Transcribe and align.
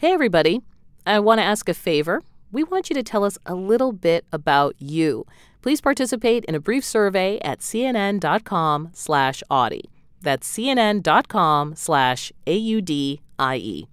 Hey, 0.00 0.12
everybody. 0.14 0.62
I 1.06 1.20
want 1.20 1.40
to 1.40 1.44
ask 1.44 1.68
a 1.68 1.74
favor. 1.74 2.22
We 2.50 2.64
want 2.64 2.88
you 2.88 2.94
to 2.94 3.02
tell 3.02 3.22
us 3.22 3.36
a 3.44 3.54
little 3.54 3.92
bit 3.92 4.24
about 4.32 4.74
you. 4.78 5.26
Please 5.60 5.82
participate 5.82 6.42
in 6.46 6.54
a 6.54 6.58
brief 6.58 6.86
survey 6.86 7.38
at 7.40 7.58
cnn.com 7.58 8.88
slash 8.94 9.42
Audie. 9.50 9.90
That's 10.22 10.50
cnn.com 10.50 11.74
slash 11.76 12.32
A-U-D-I-E. 12.46 13.88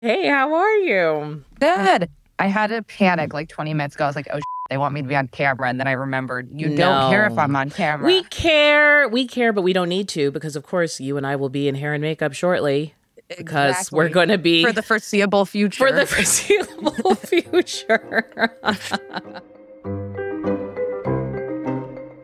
Hey, 0.00 0.28
how 0.28 0.54
are 0.54 0.74
you? 0.76 1.44
Good. 1.58 2.08
I 2.38 2.46
had 2.46 2.70
a 2.70 2.84
panic 2.84 3.34
like 3.34 3.48
20 3.48 3.74
minutes 3.74 3.96
ago. 3.96 4.04
I 4.04 4.06
was 4.06 4.14
like, 4.14 4.28
oh, 4.30 4.36
shit, 4.36 4.44
they 4.70 4.78
want 4.78 4.94
me 4.94 5.02
to 5.02 5.08
be 5.08 5.16
on 5.16 5.26
camera. 5.26 5.68
And 5.68 5.80
then 5.80 5.88
I 5.88 5.92
remembered 5.92 6.50
you 6.52 6.68
No. 6.68 6.76
don't 6.76 7.10
care 7.10 7.26
if 7.26 7.36
I'm 7.36 7.56
on 7.56 7.70
camera. 7.70 8.06
We 8.06 8.22
care. 8.22 9.08
We 9.08 9.26
care, 9.26 9.52
but 9.52 9.62
we 9.62 9.72
don't 9.72 9.88
need 9.88 10.08
to 10.10 10.30
because, 10.30 10.54
of 10.54 10.62
course, 10.62 11.00
you 11.00 11.16
and 11.16 11.26
I 11.26 11.34
will 11.34 11.48
be 11.48 11.66
in 11.66 11.74
hair 11.74 11.94
and 11.94 12.00
makeup 12.00 12.32
shortly 12.32 12.94
because 13.36 13.70
Exactly. 13.76 13.96
we're 13.96 14.08
going 14.08 14.28
to 14.28 14.38
be 14.38 14.64
for 14.64 14.72
the 14.72 14.82
foreseeable 14.82 15.46
future. 15.46 15.86
for 15.86 15.92
the 15.92 16.06
foreseeable 16.06 17.14
future. 17.14 18.26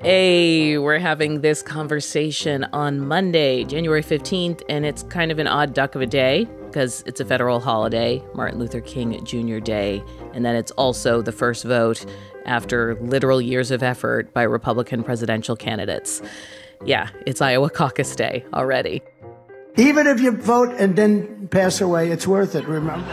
hey, 0.02 0.78
we're 0.78 0.98
having 0.98 1.40
this 1.40 1.62
conversation 1.62 2.64
on 2.72 3.06
Monday, 3.06 3.64
January 3.64 4.02
15th, 4.02 4.62
and 4.68 4.84
it's 4.86 5.02
kind 5.04 5.30
of 5.32 5.38
an 5.38 5.46
odd 5.46 5.74
duck 5.74 5.94
of 5.94 6.02
a 6.02 6.06
day 6.06 6.46
because 6.66 7.02
it's 7.06 7.20
a 7.20 7.24
federal 7.24 7.60
holiday, 7.60 8.22
Martin 8.34 8.58
Luther 8.58 8.80
King 8.80 9.24
Jr. 9.24 9.58
Day, 9.58 10.02
and 10.34 10.44
then 10.44 10.54
it's 10.54 10.70
also 10.72 11.22
the 11.22 11.32
first 11.32 11.64
vote 11.64 12.04
after 12.44 12.96
literal 13.00 13.40
years 13.40 13.70
of 13.70 13.82
effort 13.82 14.32
by 14.34 14.42
Republican 14.42 15.02
presidential 15.02 15.56
candidates. 15.56 16.20
Yeah, 16.84 17.08
it's 17.24 17.40
Iowa 17.40 17.70
Caucus 17.70 18.14
Day 18.14 18.44
already. 18.52 19.00
Even 19.78 20.06
if 20.06 20.20
you 20.20 20.30
vote 20.30 20.74
and 20.78 20.96
then 20.96 21.48
pass 21.48 21.82
away, 21.82 22.10
it's 22.10 22.26
worth 22.26 22.54
it, 22.54 22.66
remember? 22.66 23.06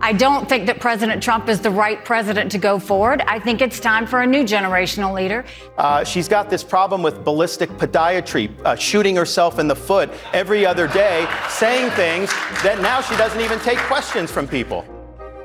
I 0.00 0.12
don't 0.12 0.46
think 0.46 0.66
that 0.66 0.80
President 0.80 1.22
Trump 1.22 1.48
is 1.48 1.62
the 1.62 1.70
right 1.70 2.04
president 2.04 2.52
to 2.52 2.58
go 2.58 2.78
forward. 2.78 3.22
I 3.22 3.38
think 3.38 3.62
it's 3.62 3.80
time 3.80 4.06
for 4.06 4.20
a 4.20 4.26
new 4.26 4.44
generational 4.44 5.14
leader. 5.14 5.46
Uh, 5.78 6.04
she's 6.04 6.28
got 6.28 6.50
this 6.50 6.62
problem 6.62 7.02
with 7.02 7.24
ballistic 7.24 7.70
podiatry, 7.70 8.54
uh, 8.66 8.76
shooting 8.76 9.16
herself 9.16 9.58
in 9.58 9.66
the 9.66 9.76
foot 9.76 10.10
every 10.34 10.66
other 10.66 10.86
day, 10.88 11.26
saying 11.48 11.90
things 11.92 12.30
that 12.62 12.80
now 12.82 13.00
she 13.00 13.16
doesn't 13.16 13.40
even 13.40 13.58
take 13.60 13.78
questions 13.78 14.30
from 14.30 14.46
people. 14.46 14.82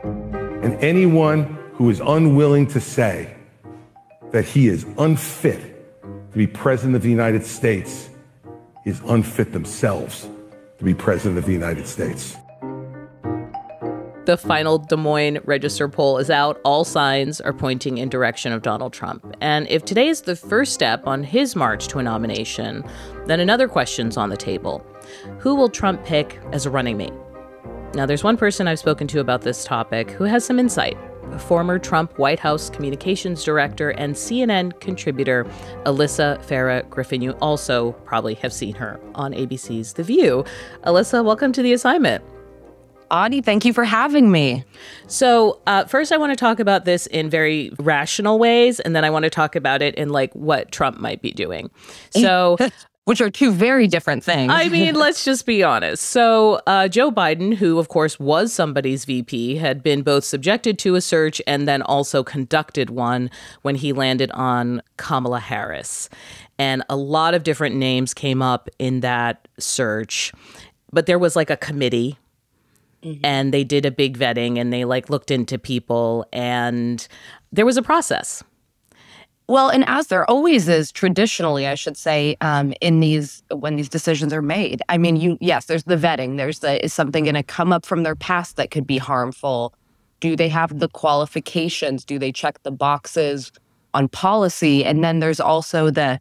And 0.04 0.74
anyone 0.84 1.58
who 1.76 1.90
is 1.90 2.02
unwilling 2.02 2.68
to 2.68 2.82
say 2.82 3.34
that 4.32 4.44
he 4.44 4.68
is 4.68 4.86
unfit 4.98 6.02
to 6.02 6.38
be 6.38 6.48
president 6.48 6.98
of 6.98 7.04
the 7.04 7.10
United 7.10 7.46
States 7.46 8.09
is 8.86 9.02
unfit 9.08 9.52
themselves 9.52 10.28
to 10.78 10.84
be 10.84 10.94
president 10.94 11.38
of 11.38 11.46
the 11.46 11.54
United 11.54 11.88
States. 11.88 12.36
The 14.26 14.38
final 14.38 14.78
Des 14.78 14.96
Moines 14.96 15.40
Register 15.44 15.90
poll 15.90 16.20
is 16.20 16.30
out. 16.30 16.62
All 16.64 16.84
signs 16.84 17.42
are 17.42 17.52
pointing 17.52 17.98
in 17.98 18.10
direction 18.10 18.52
of 18.52 18.62
Donald 18.62 18.94
Trump. 18.94 19.36
And 19.42 19.68
if 19.70 19.84
today 19.86 20.08
is 20.08 20.22
the 20.22 20.36
first 20.36 20.74
step 20.74 21.08
on 21.08 21.24
his 21.24 21.56
march 21.56 21.88
to 21.88 21.98
a 21.98 22.04
nomination, 22.04 22.84
then 23.26 23.40
another 23.40 23.68
question's 23.68 24.18
on 24.18 24.30
the 24.30 24.38
table. 24.38 24.86
Who 25.40 25.56
will 25.56 25.70
Trump 25.70 26.06
pick 26.06 26.40
as 26.52 26.68
a 26.68 26.70
running 26.70 26.96
mate? 26.96 27.14
Now, 27.96 28.06
there's 28.06 28.24
one 28.24 28.38
person 28.38 28.68
I've 28.68 28.78
spoken 28.78 29.08
to 29.08 29.20
about 29.20 29.42
this 29.42 29.64
topic 29.64 30.12
who 30.12 30.26
has 30.26 30.46
some 30.46 30.60
insight. 30.60 30.96
Former 31.40 31.80
Trump 31.80 32.18
White 32.18 32.40
House 32.40 32.70
communications 32.70 33.44
director 33.44 33.92
and 33.92 34.16
CNN 34.16 34.80
contributor 34.80 35.46
Alyssa 35.86 36.44
Farah 36.46 36.88
Griffin. 36.90 37.22
You 37.22 37.32
also 37.34 37.94
probably 38.06 38.36
have 38.36 38.54
seen 38.54 38.76
her 38.76 39.00
on 39.16 39.34
ABC's 39.34 39.94
The 39.94 40.04
View. 40.04 40.44
Alyssa, 40.86 41.24
welcome 41.24 41.52
to 41.54 41.62
the 41.62 41.74
assignment. 41.74 42.24
Audie, 43.12 43.42
thank 43.42 43.66
you 43.66 43.74
for 43.74 43.84
having 43.84 44.32
me. 44.32 44.64
So, 45.08 45.60
uh, 45.66 45.86
first, 45.86 46.12
I 46.12 46.18
want 46.18 46.32
to 46.32 46.36
talk 46.36 46.60
about 46.60 46.86
this 46.86 47.08
in 47.08 47.30
very 47.30 47.72
rational 47.80 48.38
ways, 48.38 48.80
and 48.80 48.96
then 48.96 49.04
I 49.04 49.10
want 49.10 49.24
to 49.24 49.30
talk 49.30 49.56
about 49.56 49.82
it 49.82 49.96
in 49.96 50.10
like 50.10 50.34
what 50.34 50.72
Trump 50.72 51.00
might 51.00 51.22
be 51.22 51.32
doing. 51.32 51.72
So, 52.12 52.58
Which 53.10 53.22
are 53.22 53.32
two 53.32 53.52
very 53.52 53.88
different 53.88 54.24
things. 54.24 54.52
I 54.54 54.70
mean, 54.70 54.94
let's 55.06 55.26
just 55.26 55.48
be 55.48 55.64
honest. 55.64 56.04
So, 56.04 56.62
uh, 56.68 56.88
Joe 56.88 57.10
Biden, 57.10 57.56
who 57.56 57.80
of 57.80 57.88
course 57.88 58.20
was 58.20 58.54
somebody's 58.54 59.04
VP, 59.06 59.56
had 59.56 59.82
been 59.82 60.04
both 60.04 60.24
subjected 60.24 60.78
to 60.78 60.94
a 60.94 61.02
search 61.02 61.42
and 61.48 61.68
then 61.68 61.82
also 61.82 62.24
conducted 62.24 62.92
one 62.92 63.32
when 63.64 63.74
he 63.74 63.94
landed 63.94 64.30
on 64.34 64.84
Kamala 64.98 65.40
Harris. 65.40 66.08
And 66.60 66.84
a 66.88 66.96
lot 66.96 67.34
of 67.34 67.42
different 67.42 67.76
names 67.76 68.14
came 68.14 68.44
up 68.44 68.70
in 68.78 69.00
that 69.00 69.48
search, 69.58 70.32
but 70.92 71.08
there 71.08 71.18
was 71.18 71.36
like 71.36 71.50
a 71.50 71.58
committee 71.58 72.16
and 73.24 73.52
they 73.52 73.64
did 73.64 73.88
a 73.88 73.92
big 73.92 74.20
vetting 74.20 74.60
and 74.60 74.72
they 74.72 74.86
like 74.86 75.10
looked 75.10 75.32
into 75.32 75.58
people 75.58 76.28
and 76.32 77.08
there 77.52 77.66
was 77.66 77.78
a 77.78 77.82
process. 77.82 78.44
Well, 79.50 79.70
and 79.70 79.84
as 79.88 80.10
there 80.10 80.30
always 80.30 80.70
is 80.70 80.92
traditionally, 80.92 81.66
I 81.66 81.74
should 81.74 81.98
say, 81.98 82.38
um, 82.40 82.72
in 82.82 83.00
these 83.00 83.42
when 83.52 83.78
these 83.78 83.90
decisions 83.90 84.32
are 84.32 84.44
made. 84.44 84.84
I 84.90 85.00
mean, 85.00 85.16
you 85.16 85.40
yes, 85.42 85.66
there's 85.66 85.86
the 85.86 85.96
vetting. 85.96 86.38
There's 86.38 86.60
the 86.60 86.86
is 86.86 86.94
something 86.94 87.24
going 87.24 87.34
to 87.34 87.42
come 87.42 87.74
up 87.74 87.84
from 87.84 88.04
their 88.04 88.16
past 88.16 88.58
that 88.58 88.70
could 88.70 88.86
be 88.86 89.00
harmful? 89.00 89.74
Do 90.20 90.36
they 90.36 90.50
have 90.50 90.78
the 90.78 90.88
qualifications? 90.88 92.06
Do 92.06 92.20
they 92.20 92.32
check 92.32 92.62
the 92.62 92.70
boxes 92.70 93.52
on 93.96 94.08
policy? 94.08 94.86
And 94.86 95.04
then 95.04 95.18
there's 95.18 95.40
also 95.40 95.90
the 95.90 96.20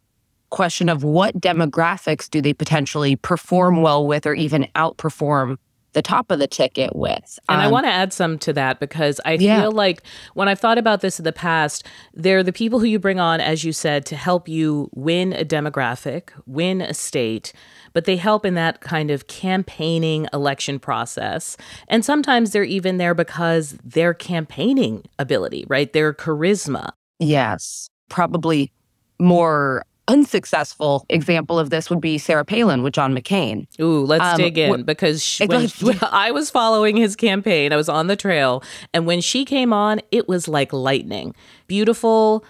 question 0.49 0.89
of 0.89 1.03
what 1.03 1.39
demographics 1.39 2.27
do 2.27 2.41
they 2.41 2.55
potentially 2.55 3.15
perform 3.15 3.83
well 3.83 4.07
with, 4.07 4.25
or 4.25 4.33
even 4.33 4.67
outperform 4.73 5.57
the 5.93 6.01
top 6.01 6.29
of 6.31 6.39
the 6.39 6.47
ticket 6.47 6.95
with? 6.95 7.39
And 7.49 7.61
I 7.61 7.65
Um, 7.65 7.71
want 7.71 7.85
to 7.85 7.91
add 7.91 8.13
some 8.13 8.37
to 8.39 8.53
that 8.53 8.79
because 8.79 9.19
I 9.25 9.33
Yeah. 9.33 9.61
feel 9.61 9.71
like 9.71 10.03
when 10.33 10.47
I've 10.47 10.59
thought 10.59 10.77
about 10.77 11.01
this 11.01 11.19
in 11.19 11.25
the 11.25 11.31
past, 11.33 11.85
they're 12.13 12.43
the 12.43 12.53
people 12.53 12.79
who 12.79 12.85
you 12.85 12.99
bring 12.99 13.19
on, 13.19 13.41
as 13.41 13.63
you 13.63 13.73
said, 13.73 14.05
to 14.07 14.15
help 14.15 14.47
you 14.47 14.89
win 14.93 15.33
a 15.33 15.43
demographic, 15.43 16.29
win 16.45 16.81
a 16.81 16.93
state, 16.93 17.53
but 17.93 18.05
they 18.05 18.17
help 18.17 18.45
in 18.45 18.53
that 18.53 18.81
kind 18.81 19.09
of 19.09 19.27
campaigning 19.27 20.27
election 20.31 20.79
process. 20.79 21.57
And 21.87 22.05
sometimes 22.05 22.51
they're 22.51 22.63
even 22.63 22.97
there 22.97 23.15
because 23.15 23.77
their 23.83 24.13
campaigning 24.13 25.03
ability, 25.17 25.65
right? 25.67 25.91
Their 25.91 26.13
charisma. 26.13 26.91
Yes. 27.19 27.89
Probably 28.09 28.71
more 29.19 29.83
unsuccessful 30.09 31.05
example 31.09 31.59
of 31.59 31.69
this 31.69 31.89
would 31.89 32.01
be 32.01 32.17
Sarah 32.17 32.45
Palin 32.45 32.83
with 32.83 32.93
John 32.93 33.15
McCain. 33.15 33.67
Ooh, 33.79 34.05
let's 34.05 34.23
Um, 34.23 34.37
dig 34.37 34.57
in 34.57 34.83
because 34.83 35.23
she, 35.23 35.45
when 35.45 35.69
I 36.01 36.31
was 36.31 36.49
following 36.49 36.97
his 36.97 37.15
campaign, 37.15 37.71
I 37.71 37.75
was 37.75 37.89
on 37.89 38.07
the 38.07 38.15
trail, 38.15 38.63
and 38.93 39.05
when 39.05 39.21
she 39.21 39.45
came 39.45 39.71
on, 39.73 40.01
it 40.11 40.27
was 40.27 40.47
like 40.47 40.73
lightning. 40.73 41.35
Beautiful, 41.67 42.43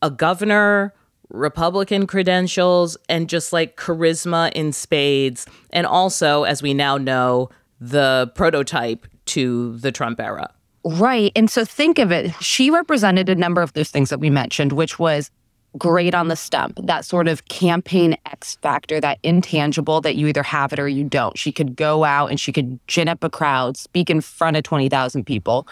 a 0.00 0.10
governor, 0.10 0.94
Republican 1.28 2.06
credentials, 2.06 2.96
and 3.08 3.28
just 3.28 3.52
like 3.52 3.76
charisma 3.76 4.52
in 4.52 4.72
spades, 4.72 5.46
and 5.70 5.86
also, 5.86 6.44
as 6.44 6.62
we 6.62 6.74
now 6.74 6.96
know, 6.96 7.48
the 7.80 8.30
prototype 8.34 9.06
to 9.26 9.76
the 9.78 9.90
Trump 9.92 10.20
era. 10.20 10.52
Right. 10.84 11.30
And 11.36 11.48
so 11.48 11.64
think 11.64 11.98
of 12.00 12.10
it. 12.10 12.32
She 12.40 12.68
represented 12.70 13.28
a 13.28 13.34
number 13.36 13.62
of 13.62 13.72
those 13.72 13.90
things 13.90 14.10
that 14.10 14.18
we 14.18 14.30
mentioned, 14.30 14.72
which 14.72 14.98
was 14.98 15.30
great 15.78 16.14
on 16.14 16.28
the 16.28 16.36
stump, 16.36 16.78
that 16.84 17.04
sort 17.04 17.28
of 17.28 17.46
campaign 17.46 18.16
X 18.26 18.56
factor, 18.62 19.00
that 19.00 19.18
intangible 19.22 20.00
that 20.02 20.16
you 20.16 20.26
either 20.26 20.42
have 20.42 20.72
it 20.72 20.78
or 20.78 20.88
you 20.88 21.04
don't. 21.04 21.36
She 21.38 21.52
could 21.52 21.76
go 21.76 22.04
out 22.04 22.30
and 22.30 22.38
she 22.38 22.52
could 22.52 22.78
gin 22.86 23.08
up 23.08 23.24
a 23.24 23.30
crowd, 23.30 23.76
speak 23.76 24.10
in 24.10 24.20
front 24.20 24.56
of 24.56 24.62
20,000 24.64 25.24
people. 25.24 25.66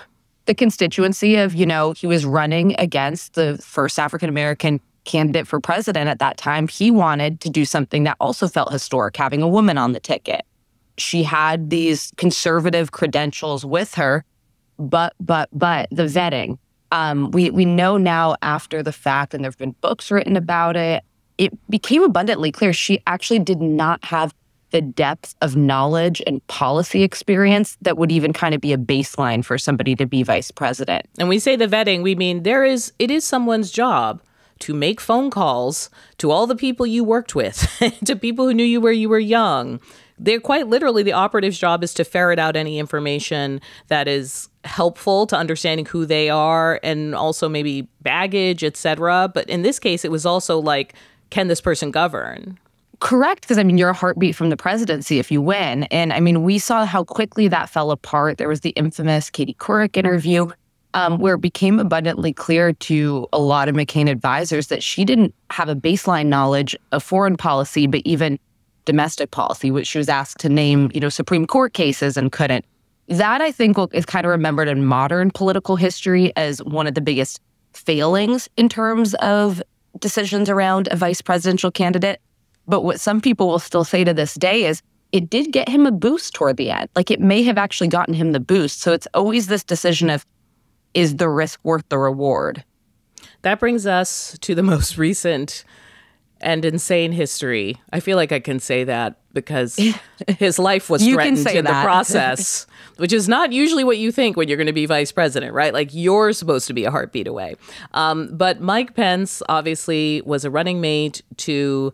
The 0.47 0.55
constituency 0.55 1.37
of, 1.37 1.55
you 1.55 1.67
know, 1.67 1.93
he 1.93 2.07
was 2.07 2.25
running 2.25 2.75
against 2.79 3.35
the 3.35 3.59
first 3.59 3.99
African 3.99 4.29
American 4.29 4.81
candidate 5.05 5.47
for 5.47 5.61
president 5.61 6.09
at 6.09 6.19
that 6.19 6.37
time. 6.37 6.69
He 6.69 6.91
wanted 6.91 7.41
to 7.41 7.51
do 7.51 7.65
something 7.65 8.05
that 8.05 8.17
also 8.21 8.49
felt 8.49 8.73
historic, 8.73 9.17
having 9.17 9.43
a 9.43 9.49
woman 9.49 9.79
on 9.79 9.93
the 9.93 10.01
ticket. 10.01 10.45
She 10.99 11.23
had 11.23 11.71
these 11.71 12.13
conservative 12.17 12.93
credentials 12.93 13.65
with 13.65 13.95
her 13.95 14.25
but 14.81 15.15
but 15.21 15.49
but 15.53 15.89
the 15.91 16.05
vetting 16.05 16.59
um 16.93 17.31
we 17.31 17.51
we 17.51 17.65
know 17.65 17.97
now 17.97 18.37
after 18.43 18.83
the 18.83 18.93
fact 18.93 19.35
and 19.35 19.45
there've 19.45 19.59
been 19.59 19.75
books 19.81 20.11
written 20.11 20.37
about 20.37 20.77
it 20.77 21.05
it 21.39 21.53
became 21.71 22.03
abundantly 22.03 22.53
clear 22.53 22.73
she 22.73 23.03
actually 23.07 23.39
did 23.39 23.61
not 23.61 24.05
have 24.05 24.35
the 24.71 24.81
depth 24.81 25.35
of 25.41 25.57
knowledge 25.57 26.23
and 26.27 26.47
policy 26.47 27.03
experience 27.03 27.77
that 27.83 27.99
would 27.99 28.13
even 28.13 28.33
kind 28.33 28.55
of 28.55 28.61
be 28.61 28.73
a 28.73 28.79
baseline 28.79 29.45
for 29.45 29.59
somebody 29.59 29.97
to 29.97 30.07
be 30.07 30.23
vice 30.23 30.51
president 30.51 31.07
And 31.19 31.29
we 31.29 31.39
say 31.39 31.57
the 31.57 31.67
vetting, 31.67 32.03
we 32.03 32.15
mean 32.15 32.45
there 32.45 32.65
is 32.65 32.93
it 32.99 33.11
is 33.11 33.25
someone's 33.25 33.71
job 33.71 34.23
to 34.61 34.75
make 34.75 35.01
phone 35.01 35.31
calls 35.31 35.91
to 36.19 36.31
all 36.31 36.47
the 36.47 36.55
people 36.55 36.87
you 36.87 37.03
worked 37.03 37.35
with, 37.35 37.67
to 38.05 38.15
people 38.15 38.47
who 38.47 38.55
knew 38.55 38.65
you 38.65 38.81
where 38.81 38.93
you 38.93 39.09
were 39.09 39.19
young. 39.19 39.81
They're 40.23 40.41
quite 40.41 40.69
literally 40.69 41.03
the 41.03 41.13
operative's 41.13 41.59
job 41.59 41.83
is 41.83 41.95
to 41.95 42.05
ferret 42.05 42.39
out 42.39 42.57
any 42.57 42.79
information 42.79 43.61
that 43.89 44.07
is 44.07 44.49
helpful 44.65 45.27
to 45.27 45.37
understanding 45.37 45.87
who 45.87 46.05
they 46.05 46.29
are 46.29 46.79
and 46.83 47.15
also 47.15 47.49
maybe 47.49 47.89
baggage, 48.03 48.63
etc. 48.63 49.31
But 49.33 49.49
in 49.49 49.63
this 49.63 49.79
case 49.79 50.05
it 50.05 50.11
was 50.11 50.27
also 50.27 50.59
like 50.59 50.95
can 51.31 51.49
this 51.49 51.61
person 51.61 51.91
govern? 51.91 52.59
correct, 53.01 53.43
because 53.43 53.59
I 53.59 53.65
mean, 53.65 53.79
you're 53.79 53.91
a 53.91 53.95
heartbeat 53.95 54.37
from 54.37 54.51
the 54.51 54.57
presidency 54.57 55.19
if 55.19 55.31
you 55.31 55.43
win. 55.43 55.85
And 55.85 56.13
I 56.13 56.21
mean, 56.21 56.43
we 56.43 56.59
saw 56.59 56.85
how 56.85 57.03
quickly 57.03 57.49
that 57.49 57.69
fell 57.69 57.91
apart. 57.91 58.39
There 58.39 58.49
was 58.49 58.61
the 58.61 58.71
infamous 58.71 59.31
Katie 59.31 59.55
Couric 59.55 59.97
interview, 59.97 60.51
um, 60.95 61.19
where 61.19 61.35
it 61.35 61.41
became 61.41 61.79
abundantly 61.79 62.33
clear 62.33 62.73
to 62.75 63.27
a 63.33 63.39
lot 63.39 63.69
of 63.69 63.75
McCain 63.75 64.09
advisors 64.09 64.69
that 64.69 64.83
she 64.83 65.05
didn't 65.05 65.35
have 65.51 65.69
a 65.69 65.75
baseline 65.75 66.27
knowledge 66.27 66.77
of 66.93 67.03
foreign 67.03 67.37
policy, 67.37 67.87
but 67.87 68.03
even 68.05 68.39
domestic 68.85 69.31
policy, 69.31 69.71
which 69.71 69.87
she 69.87 69.99
was 69.99 70.09
asked 70.09 70.39
to 70.41 70.49
name, 70.49 70.91
you 70.95 71.01
know, 71.01 71.09
Supreme 71.09 71.47
Court 71.47 71.73
cases 71.73 72.17
and 72.17 72.33
couldn't. 72.33 72.65
That 73.09 73.41
I 73.41 73.51
think 73.51 73.77
is 73.93 74.07
kind 74.07 74.25
of 74.25 74.31
remembered 74.31 74.69
in 74.69 74.85
modern 74.85 75.31
political 75.31 75.77
history 75.77 76.33
as 76.37 76.63
one 76.63 76.87
of 76.87 76.95
the 76.95 77.01
biggest 77.01 77.41
failings 77.73 78.49
in 78.57 78.69
terms 78.69 79.15
of 79.15 79.63
decisions 79.99 80.49
around 80.49 80.89
a 80.91 80.97
vice 80.97 81.21
presidential 81.21 81.71
candidate. 81.71 82.21
But 82.69 82.83
what 82.83 83.01
some 83.01 83.21
people 83.21 83.49
will 83.49 83.59
still 83.59 83.85
say 83.85 84.05
to 84.05 84.15
this 84.15 84.35
day 84.35 84.65
is 84.65 84.83
it 85.13 85.29
did 85.29 85.53
get 85.53 85.69
him 85.69 85.87
a 85.87 85.93
boost 85.93 86.35
toward 86.35 86.57
the 86.57 86.71
end. 86.71 86.89
Like 86.95 87.11
it 87.11 87.21
may 87.21 87.43
have 87.43 87.59
actually 87.59 87.89
gotten 87.89 88.15
him 88.15 88.33
the 88.33 88.41
boost. 88.41 88.81
So 88.81 88.93
it's 88.93 89.09
always 89.13 89.49
this 89.49 89.65
decision 89.65 90.09
of 90.09 90.25
is 90.95 91.17
the 91.17 91.29
risk 91.29 91.61
worth 91.65 91.89
the 91.89 91.99
reward? 91.99 92.65
That 93.43 93.61
brings 93.61 93.87
us 93.87 94.37
to 94.41 94.55
the 94.55 94.63
most 94.63 94.99
recent 94.99 95.65
and 96.41 96.65
insane 96.65 97.13
history. 97.13 97.81
I 97.93 98.01
feel 98.01 98.17
like 98.17 98.33
I 98.33 98.41
can 98.41 98.61
say 98.61 98.85
that 98.85 99.17
because 99.33 99.79
his 100.39 100.59
life 100.59 100.91
was 100.91 101.07
threatened 101.07 101.39
in 101.39 101.65
that. 101.65 101.83
the 101.83 101.83
process, 101.85 102.67
which 102.97 103.13
is 103.13 103.29
not 103.29 103.53
usually 103.53 103.85
what 103.85 103.99
you 103.99 104.11
think 104.11 104.37
when 104.37 104.49
you're 104.49 104.57
going 104.57 104.67
to 104.67 104.73
be 104.73 104.87
vice 104.87 105.13
president, 105.13 105.55
right? 105.55 105.73
Like 105.73 105.91
you're 105.93 106.33
supposed 106.33 106.67
to 106.69 106.73
be 106.73 106.85
a 106.85 106.91
heartbeat 106.91 107.27
away. 107.27 107.57
Um, 107.93 108.29
but 108.33 108.61
Mike 108.61 108.95
Pence 108.95 109.43
obviously 109.49 110.23
was 110.23 110.45
a 110.45 110.51
running 110.51 110.81
mate 110.81 111.23
to 111.39 111.93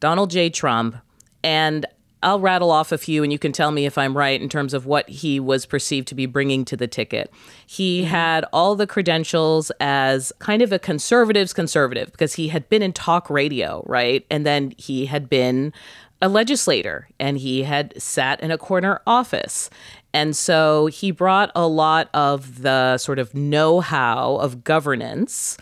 Donald 0.00 0.30
J. 0.30 0.50
Trump. 0.50 0.96
And 1.42 1.86
I'll 2.22 2.40
rattle 2.40 2.70
off 2.70 2.90
a 2.90 2.98
few 2.98 3.22
and 3.22 3.32
you 3.32 3.38
can 3.38 3.52
tell 3.52 3.70
me 3.70 3.86
if 3.86 3.96
I'm 3.96 4.16
right 4.16 4.40
in 4.40 4.48
terms 4.48 4.74
of 4.74 4.86
what 4.86 5.08
he 5.08 5.38
was 5.38 5.66
perceived 5.66 6.08
to 6.08 6.14
be 6.14 6.26
bringing 6.26 6.64
to 6.66 6.76
the 6.76 6.88
ticket. 6.88 7.32
He 7.66 8.00
mm-hmm. 8.00 8.10
had 8.10 8.44
all 8.52 8.74
the 8.74 8.86
credentials 8.86 9.70
as 9.80 10.32
kind 10.40 10.62
of 10.62 10.72
a 10.72 10.78
conservative's 10.78 11.52
conservative 11.52 12.10
because 12.10 12.34
he 12.34 12.48
had 12.48 12.68
been 12.68 12.82
in 12.82 12.92
talk 12.92 13.30
radio, 13.30 13.84
right? 13.86 14.26
And 14.30 14.44
then 14.44 14.74
he 14.76 15.06
had 15.06 15.28
been 15.28 15.72
a 16.20 16.28
legislator 16.28 17.08
and 17.20 17.38
he 17.38 17.62
had 17.62 18.00
sat 18.00 18.40
in 18.40 18.50
a 18.50 18.58
corner 18.58 19.00
office. 19.06 19.70
And 20.12 20.34
so 20.34 20.86
he 20.86 21.10
brought 21.10 21.52
a 21.54 21.68
lot 21.68 22.08
of 22.14 22.62
the 22.62 22.98
sort 22.98 23.18
of 23.18 23.34
know 23.34 23.80
how 23.80 24.36
of 24.36 24.64
governance, 24.64 25.56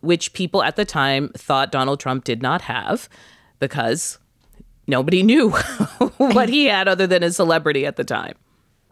which 0.00 0.32
people 0.32 0.62
at 0.62 0.76
the 0.76 0.84
time 0.84 1.30
thought 1.30 1.72
Donald 1.72 2.00
Trump 2.00 2.24
did 2.24 2.42
not 2.42 2.62
have 2.62 3.08
because 3.58 4.18
nobody 4.86 5.22
knew 5.22 5.50
what 6.34 6.48
he 6.48 6.66
had 6.66 6.88
other 6.88 7.06
than 7.06 7.22
a 7.22 7.30
celebrity 7.30 7.86
at 7.86 7.96
the 7.96 8.04
time. 8.04 8.34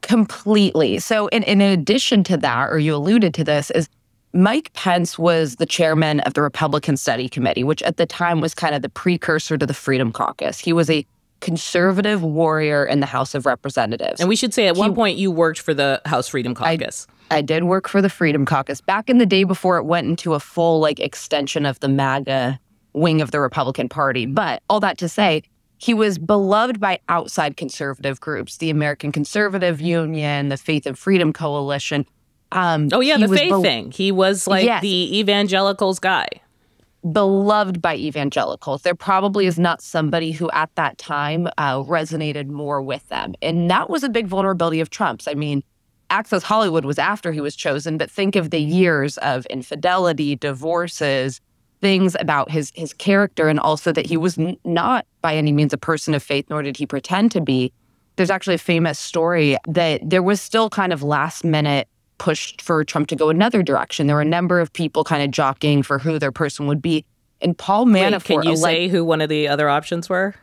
Completely. 0.03 0.99
So, 0.99 1.29
in, 1.29 1.43
in 1.43 1.61
addition 1.61 2.25
to 2.25 2.37
that, 2.39 2.71
or 2.71 2.79
you 2.79 2.95
alluded 2.95 3.35
to 3.35 3.45
this, 3.45 3.71
is 3.71 3.89
Mike 4.33 4.73
Pence 4.73 5.19
was 5.19 5.57
the 5.57 5.67
chairman 5.67 6.21
of 6.21 6.35
the 6.35 6.43
Republican 6.43 6.97
Study 6.97 7.29
Committee, 7.29 7.65
which 7.65 7.83
at 7.83 7.97
the 7.97 8.07
time 8.07 8.41
was 8.41 8.55
kind 8.55 8.75
of 8.75 8.83
the 8.83 8.89
precursor 8.89 9.59
to 9.59 9.67
the 9.67 9.75
Freedom 9.75 10.13
Caucus. 10.13 10.59
He 10.59 10.73
was 10.73 10.89
a 10.89 11.05
conservative 11.41 12.23
warrior 12.23 12.85
in 12.85 13.01
the 13.01 13.07
House 13.07 13.35
of 13.35 13.47
Representatives. 13.47 14.21
And 14.21 14.29
we 14.29 14.37
should 14.37 14.55
say 14.55 14.69
at 14.69 14.77
he, 14.77 14.81
one 14.81 14.95
point 14.95 15.19
you 15.19 15.31
worked 15.31 15.61
for 15.61 15.75
the 15.75 16.01
House 16.05 16.29
Freedom 16.29 16.55
Caucus. 16.55 17.07
I, 17.31 17.39
I 17.39 17.43
did 17.43 17.65
work 17.65 17.89
for 17.89 18.01
the 18.01 18.11
Freedom 18.11 18.45
Caucus 18.45 18.81
back 18.81 19.11
in 19.11 19.19
the 19.19 19.27
day 19.27 19.45
before 19.45 19.79
it 19.79 19.85
went 19.85 20.07
into 20.07 20.35
a 20.35 20.41
full 20.41 20.81
like 20.81 21.01
extension 21.01 21.67
of 21.67 21.81
the 21.81 21.89
MAGA 21.89 22.61
wing 22.93 23.21
of 23.21 23.31
the 23.31 23.41
Republican 23.41 23.89
Party. 23.89 24.27
But 24.27 24.63
all 24.69 24.81
that 24.81 24.99
to 24.99 25.09
say, 25.09 25.43
he 25.81 25.95
was 25.95 26.19
beloved 26.19 26.79
by 26.79 27.01
outside 27.09 27.57
conservative 27.57 28.21
groups, 28.21 28.59
the 28.59 28.69
American 28.69 29.13
Conservative 29.13 29.81
Union, 29.81 30.51
the 30.51 30.59
Faith 30.59 30.85
and 30.85 30.99
Freedom 30.99 31.33
Coalition. 31.33 32.05
Um, 32.53 32.91
oh, 32.93 33.01
yeah, 33.01 33.17
the 33.17 33.29
faith 33.29 33.55
be- 33.55 33.63
thing. 33.63 33.91
He 33.91 34.13
was 34.13 34.47
like 34.47 34.67
yes. 34.67 34.83
the 34.83 35.19
evangelicals 35.19 35.99
guy. 35.99 36.29
Beloved 37.11 37.81
by 37.81 37.97
evangelicals. 37.97 38.83
There 38.83 38.95
probably 38.95 39.47
is 39.47 39.59
not 39.59 39.81
somebody 39.81 40.33
who 40.33 40.51
at 40.51 40.69
that 40.75 40.99
time 40.99 41.49
uh, 41.57 41.83
resonated 41.85 42.49
more 42.49 42.83
with 42.83 43.09
them. 43.09 43.35
And 43.41 43.71
that 43.71 43.89
was 43.89 44.05
a 44.05 44.11
big 44.11 44.27
vulnerability 44.27 44.81
of 44.81 44.91
Trump's. 44.91 45.27
I 45.27 45.33
mean, 45.33 45.63
Access 46.11 46.43
Hollywood 46.43 46.85
was 46.85 46.99
after 46.99 47.33
he 47.33 47.41
was 47.41 47.57
chosen, 47.57 47.97
but 47.97 48.11
think 48.11 48.37
of 48.37 48.51
the 48.51 48.61
years 48.61 49.17
of 49.19 49.47
infidelity, 49.47 50.37
divorces, 50.37 51.41
things 51.81 52.17
about 52.21 52.51
his 52.51 52.71
his 52.75 52.93
character 52.93 53.49
and 53.49 53.59
also 53.59 53.93
that 53.93 54.05
he 54.05 54.19
was 54.19 54.37
n- 54.37 54.59
not 54.65 55.07
by 55.21 55.37
any 55.37 55.53
means 55.53 55.73
a 55.73 55.79
person 55.79 56.15
of 56.15 56.23
faith 56.23 56.47
nor 56.51 56.63
did 56.63 56.77
he 56.77 56.87
pretend 56.87 57.33
to 57.33 57.41
be. 57.41 57.73
There's 58.17 58.31
actually 58.31 58.55
a 58.55 58.59
famous 58.59 58.99
story 58.99 59.57
that 59.69 60.01
there 60.05 60.23
was 60.23 60.41
still 60.41 60.69
kind 60.71 60.93
of 60.93 61.03
last 61.03 61.45
minute 61.45 61.89
pushed 62.19 62.61
for 62.61 62.85
Trump 62.85 63.09
to 63.09 63.17
go 63.17 63.31
another 63.31 63.63
direction. 63.63 64.07
There 64.07 64.17
were 64.17 64.23
a 64.23 64.27
number 64.27 64.61
of 64.61 64.73
people 64.73 65.05
kind 65.05 65.23
of 65.23 65.31
jockeying 65.31 65.83
for 65.83 65.99
who 65.99 66.19
their 66.19 66.33
person 66.33 66.67
would 66.67 66.83
be. 66.83 67.05
And 67.41 67.57
Paul 67.57 67.87
Manafort 67.87 68.37
Wait, 68.37 68.43
can 68.43 68.51
you 68.51 68.57
say 68.57 68.89
who 68.89 69.05
one 69.05 69.23
of 69.23 69.31
the 69.31 69.49
other 69.49 69.71
options 69.71 70.09
were? 70.11 70.35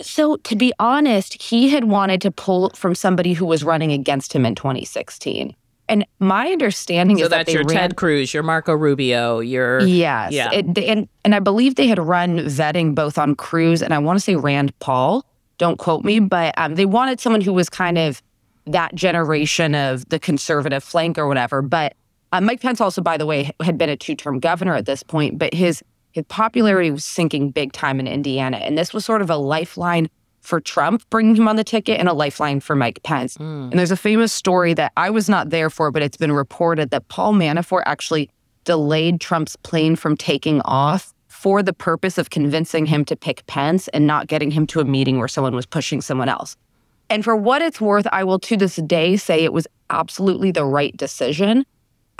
So 0.00 0.36
to 0.36 0.56
be 0.56 0.72
honest 0.80 1.40
he 1.40 1.68
had 1.68 1.84
wanted 1.84 2.20
to 2.22 2.30
pull 2.30 2.70
from 2.70 2.94
somebody 2.94 3.34
who 3.34 3.46
was 3.46 3.62
running 3.62 3.92
against 3.92 4.32
him 4.32 4.44
in 4.44 4.54
2016 4.56 5.54
and 5.92 6.06
my 6.18 6.48
understanding 6.48 7.18
so 7.18 7.24
is 7.24 7.28
that 7.28 7.46
that's 7.46 7.52
your 7.52 7.64
ran, 7.64 7.76
Ted 7.76 7.96
Cruz, 7.96 8.32
your 8.32 8.42
Marco 8.42 8.72
Rubio, 8.72 9.40
your 9.40 9.82
yes, 9.82 10.32
yeah, 10.32 10.50
it, 10.50 10.78
and 10.78 11.06
and 11.24 11.34
I 11.34 11.38
believe 11.38 11.74
they 11.74 11.86
had 11.86 11.98
run 11.98 12.38
vetting 12.38 12.94
both 12.94 13.18
on 13.18 13.34
Cruz 13.34 13.82
and 13.82 13.92
I 13.92 13.98
want 13.98 14.16
to 14.16 14.20
say 14.20 14.34
Rand 14.36 14.76
Paul. 14.78 15.26
Don't 15.58 15.78
quote 15.78 16.02
me, 16.02 16.18
but 16.18 16.54
um, 16.56 16.76
they 16.76 16.86
wanted 16.86 17.20
someone 17.20 17.42
who 17.42 17.52
was 17.52 17.68
kind 17.68 17.98
of 17.98 18.22
that 18.66 18.94
generation 18.94 19.74
of 19.74 20.08
the 20.08 20.18
conservative 20.18 20.82
flank 20.82 21.18
or 21.18 21.28
whatever. 21.28 21.60
But 21.60 21.94
uh, 22.32 22.40
Mike 22.40 22.62
Pence 22.62 22.80
also, 22.80 23.02
by 23.02 23.18
the 23.18 23.26
way, 23.26 23.50
had 23.60 23.76
been 23.76 23.90
a 23.90 23.96
two-term 23.96 24.40
governor 24.40 24.74
at 24.74 24.86
this 24.86 25.02
point, 25.02 25.38
but 25.38 25.52
his 25.52 25.82
his 26.12 26.24
popularity 26.28 26.90
was 26.90 27.04
sinking 27.04 27.50
big 27.50 27.72
time 27.72 28.00
in 28.00 28.06
Indiana, 28.06 28.56
and 28.58 28.78
this 28.78 28.94
was 28.94 29.04
sort 29.04 29.20
of 29.20 29.30
a 29.30 29.36
lifeline 29.36 30.08
for 30.42 30.60
Trump 30.60 31.08
bringing 31.08 31.36
him 31.36 31.48
on 31.48 31.56
the 31.56 31.64
ticket 31.64 31.98
and 31.98 32.08
a 32.08 32.12
lifeline 32.12 32.60
for 32.60 32.76
Mike 32.76 33.02
Pence. 33.02 33.38
Mm. 33.38 33.70
And 33.70 33.78
there's 33.78 33.90
a 33.90 33.96
famous 33.96 34.32
story 34.32 34.74
that 34.74 34.92
I 34.96 35.08
was 35.08 35.28
not 35.28 35.50
there 35.50 35.70
for, 35.70 35.90
but 35.90 36.02
it's 36.02 36.16
been 36.16 36.32
reported 36.32 36.90
that 36.90 37.08
Paul 37.08 37.32
Manafort 37.32 37.84
actually 37.86 38.28
delayed 38.64 39.20
Trump's 39.20 39.56
plane 39.56 39.96
from 39.96 40.16
taking 40.16 40.60
off 40.62 41.14
for 41.28 41.62
the 41.62 41.72
purpose 41.72 42.18
of 42.18 42.30
convincing 42.30 42.86
him 42.86 43.04
to 43.06 43.16
pick 43.16 43.46
Pence 43.46 43.88
and 43.88 44.06
not 44.06 44.26
getting 44.26 44.50
him 44.50 44.66
to 44.68 44.80
a 44.80 44.84
meeting 44.84 45.18
where 45.18 45.28
someone 45.28 45.54
was 45.54 45.66
pushing 45.66 46.00
someone 46.00 46.28
else. 46.28 46.56
And 47.08 47.24
for 47.24 47.36
what 47.36 47.62
it's 47.62 47.80
worth, 47.80 48.06
I 48.12 48.24
will 48.24 48.38
to 48.40 48.56
this 48.56 48.76
day 48.76 49.16
say 49.16 49.44
it 49.44 49.52
was 49.52 49.66
absolutely 49.90 50.50
the 50.50 50.64
right 50.64 50.96
decision. 50.96 51.64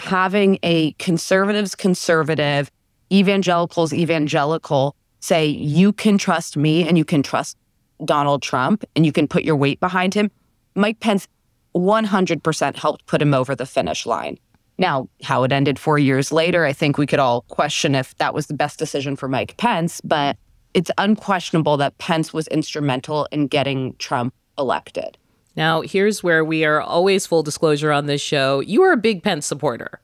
Having 0.01 0.59
a 0.63 0.93
conservatives 0.93 1.75
conservative, 1.75 2.71
evangelicals 3.13 3.93
evangelical 3.93 4.97
say, 5.21 5.47
you 5.47 5.93
can 5.93 6.19
trust 6.19 6.57
me 6.57 6.87
and 6.87 6.99
you 6.99 7.05
can 7.05 7.23
trust 7.23 7.57
Donald 8.05 8.43
Trump 8.43 8.85
and 8.95 9.07
you 9.07 9.13
can 9.13 9.29
put 9.29 9.45
your 9.45 9.57
weight 9.57 9.81
behind 9.81 10.15
him, 10.15 10.31
Mike 10.75 11.01
Pence 11.01 11.29
100% 11.75 12.77
helped 12.77 13.07
put 13.07 13.23
him 13.23 13.35
over 13.35 13.55
the 13.55 13.67
finish 13.67 14.07
line. 14.07 14.39
Now, 14.79 15.09
how 15.23 15.45
it 15.45 15.53
ended 15.53 15.79
four 15.79 15.99
years 15.99 16.33
later, 16.33 16.65
I 16.65 16.73
think 16.73 16.99
we 16.99 17.07
could 17.07 17.19
all 17.19 17.43
question 17.43 17.95
if 17.95 18.17
that 18.17 18.35
was 18.35 18.47
the 18.47 18.55
best 18.55 18.79
decision 18.79 19.17
for 19.17 19.29
Mike 19.29 19.57
Pence, 19.57 20.01
but 20.03 20.37
it's 20.75 20.91
unquestionable 20.99 21.77
that 21.77 21.99
Pence 21.99 22.33
was 22.33 22.49
instrumental 22.49 23.29
in 23.31 23.47
getting 23.47 23.95
Trump 23.97 24.35
elected. 24.59 25.19
Now, 25.55 25.83
here's 25.83 26.23
where 26.23 26.45
we 26.45 26.65
are 26.65 26.81
always 26.81 27.27
full 27.27 27.43
disclosure 27.43 27.93
on 27.93 28.07
this 28.07 28.23
show. 28.23 28.61
You 28.61 28.83
are 28.83 28.93
a 28.93 28.97
big 28.97 29.23
Pence 29.23 29.47
supporter. 29.47 30.01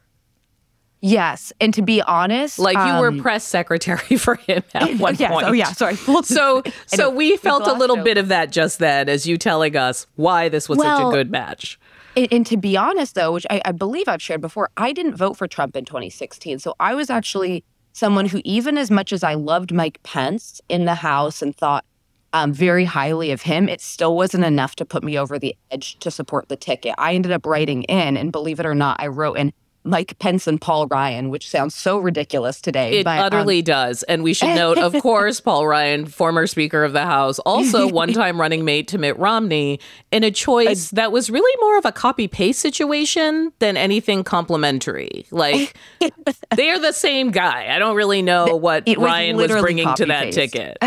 Yes, 1.00 1.52
and 1.60 1.72
to 1.74 1.82
be 1.82 2.02
honest, 2.02 2.58
like 2.58 2.76
you 2.76 2.80
um, 2.80 3.00
were 3.00 3.22
press 3.22 3.44
secretary 3.44 4.16
for 4.18 4.34
him 4.34 4.62
at 4.74 4.94
one 4.98 5.14
yes, 5.16 5.30
point. 5.30 5.46
Oh 5.46 5.52
yeah, 5.52 5.72
sorry. 5.72 5.94
so 6.24 6.62
so 6.86 7.10
we 7.10 7.36
felt 7.36 7.66
a 7.66 7.72
little 7.72 8.02
bit 8.02 8.18
of 8.18 8.28
that 8.28 8.50
just 8.50 8.78
then, 8.78 9.08
as 9.08 9.26
you 9.26 9.38
telling 9.38 9.76
us 9.76 10.06
why 10.16 10.48
this 10.48 10.68
was 10.68 10.78
well, 10.78 10.98
such 10.98 11.06
a 11.06 11.10
good 11.10 11.30
match. 11.30 11.78
And, 12.16 12.32
and, 12.32 12.46
to 12.46 12.56
be 12.56 12.76
honest, 12.76 13.14
though, 13.14 13.32
which 13.32 13.46
I, 13.48 13.60
I 13.64 13.72
believe 13.72 14.08
I've 14.08 14.22
shared 14.22 14.40
before, 14.40 14.70
I 14.76 14.92
didn't 14.92 15.14
vote 15.14 15.36
for 15.36 15.46
Trump 15.46 15.76
in 15.76 15.84
2016. 15.84 16.58
So 16.58 16.74
I 16.80 16.94
was 16.94 17.10
actually 17.10 17.62
someone 17.92 18.26
who, 18.26 18.40
even 18.44 18.76
as 18.76 18.90
much 18.90 19.12
as 19.12 19.22
I 19.22 19.34
loved 19.34 19.72
Mike 19.72 20.02
Pence 20.02 20.60
in 20.68 20.84
the 20.84 20.96
House 20.96 21.42
and 21.42 21.54
thought 21.56 21.84
um, 22.32 22.52
very 22.52 22.84
highly 22.84 23.30
of 23.30 23.42
him, 23.42 23.68
it 23.68 23.80
still 23.80 24.16
wasn't 24.16 24.44
enough 24.44 24.74
to 24.76 24.84
put 24.84 25.04
me 25.04 25.16
over 25.16 25.38
the 25.38 25.54
edge 25.70 25.98
to 26.00 26.10
support 26.10 26.48
the 26.48 26.56
ticket. 26.56 26.94
I 26.98 27.14
ended 27.14 27.30
up 27.30 27.46
writing 27.46 27.84
in, 27.84 28.16
and 28.16 28.32
believe 28.32 28.58
it 28.58 28.66
or 28.66 28.74
not, 28.74 29.00
I 29.00 29.06
wrote 29.06 29.38
in 29.38 29.52
Mike 29.88 30.18
Pence 30.18 30.46
and 30.46 30.60
Paul 30.60 30.86
Ryan, 30.86 31.30
which 31.30 31.48
sounds 31.48 31.74
so 31.74 31.98
ridiculous 31.98 32.60
today. 32.60 32.98
It 32.98 33.04
but, 33.04 33.18
um, 33.18 33.24
utterly 33.24 33.62
does. 33.62 34.02
And 34.04 34.22
we 34.22 34.34
should 34.34 34.48
note, 34.54 34.78
of 34.78 34.92
course, 35.02 35.40
Paul 35.40 35.66
Ryan, 35.66 36.06
former 36.06 36.46
Speaker 36.46 36.84
of 36.84 36.92
the 36.92 37.04
House, 37.04 37.38
also 37.40 37.88
one 37.92 38.12
time 38.12 38.40
running 38.40 38.64
mate 38.64 38.88
to 38.88 38.98
Mitt 38.98 39.18
Romney, 39.18 39.80
in 40.12 40.24
a 40.24 40.30
choice 40.30 40.90
that 40.90 41.10
was 41.10 41.30
really 41.30 41.60
more 41.60 41.78
of 41.78 41.84
a 41.84 41.92
copy 41.92 42.28
paste 42.28 42.60
situation 42.60 43.52
than 43.58 43.76
anything 43.76 44.22
complimentary. 44.24 45.26
Like, 45.30 45.74
they're 46.56 46.78
the 46.78 46.92
same 46.92 47.30
guy. 47.30 47.74
I 47.74 47.78
don't 47.78 47.96
really 47.96 48.22
know 48.22 48.56
what 48.56 48.86
was 48.86 48.96
Ryan 48.96 49.36
was 49.36 49.50
bringing 49.50 49.92
to 49.94 50.06
that 50.06 50.32
ticket, 50.32 50.78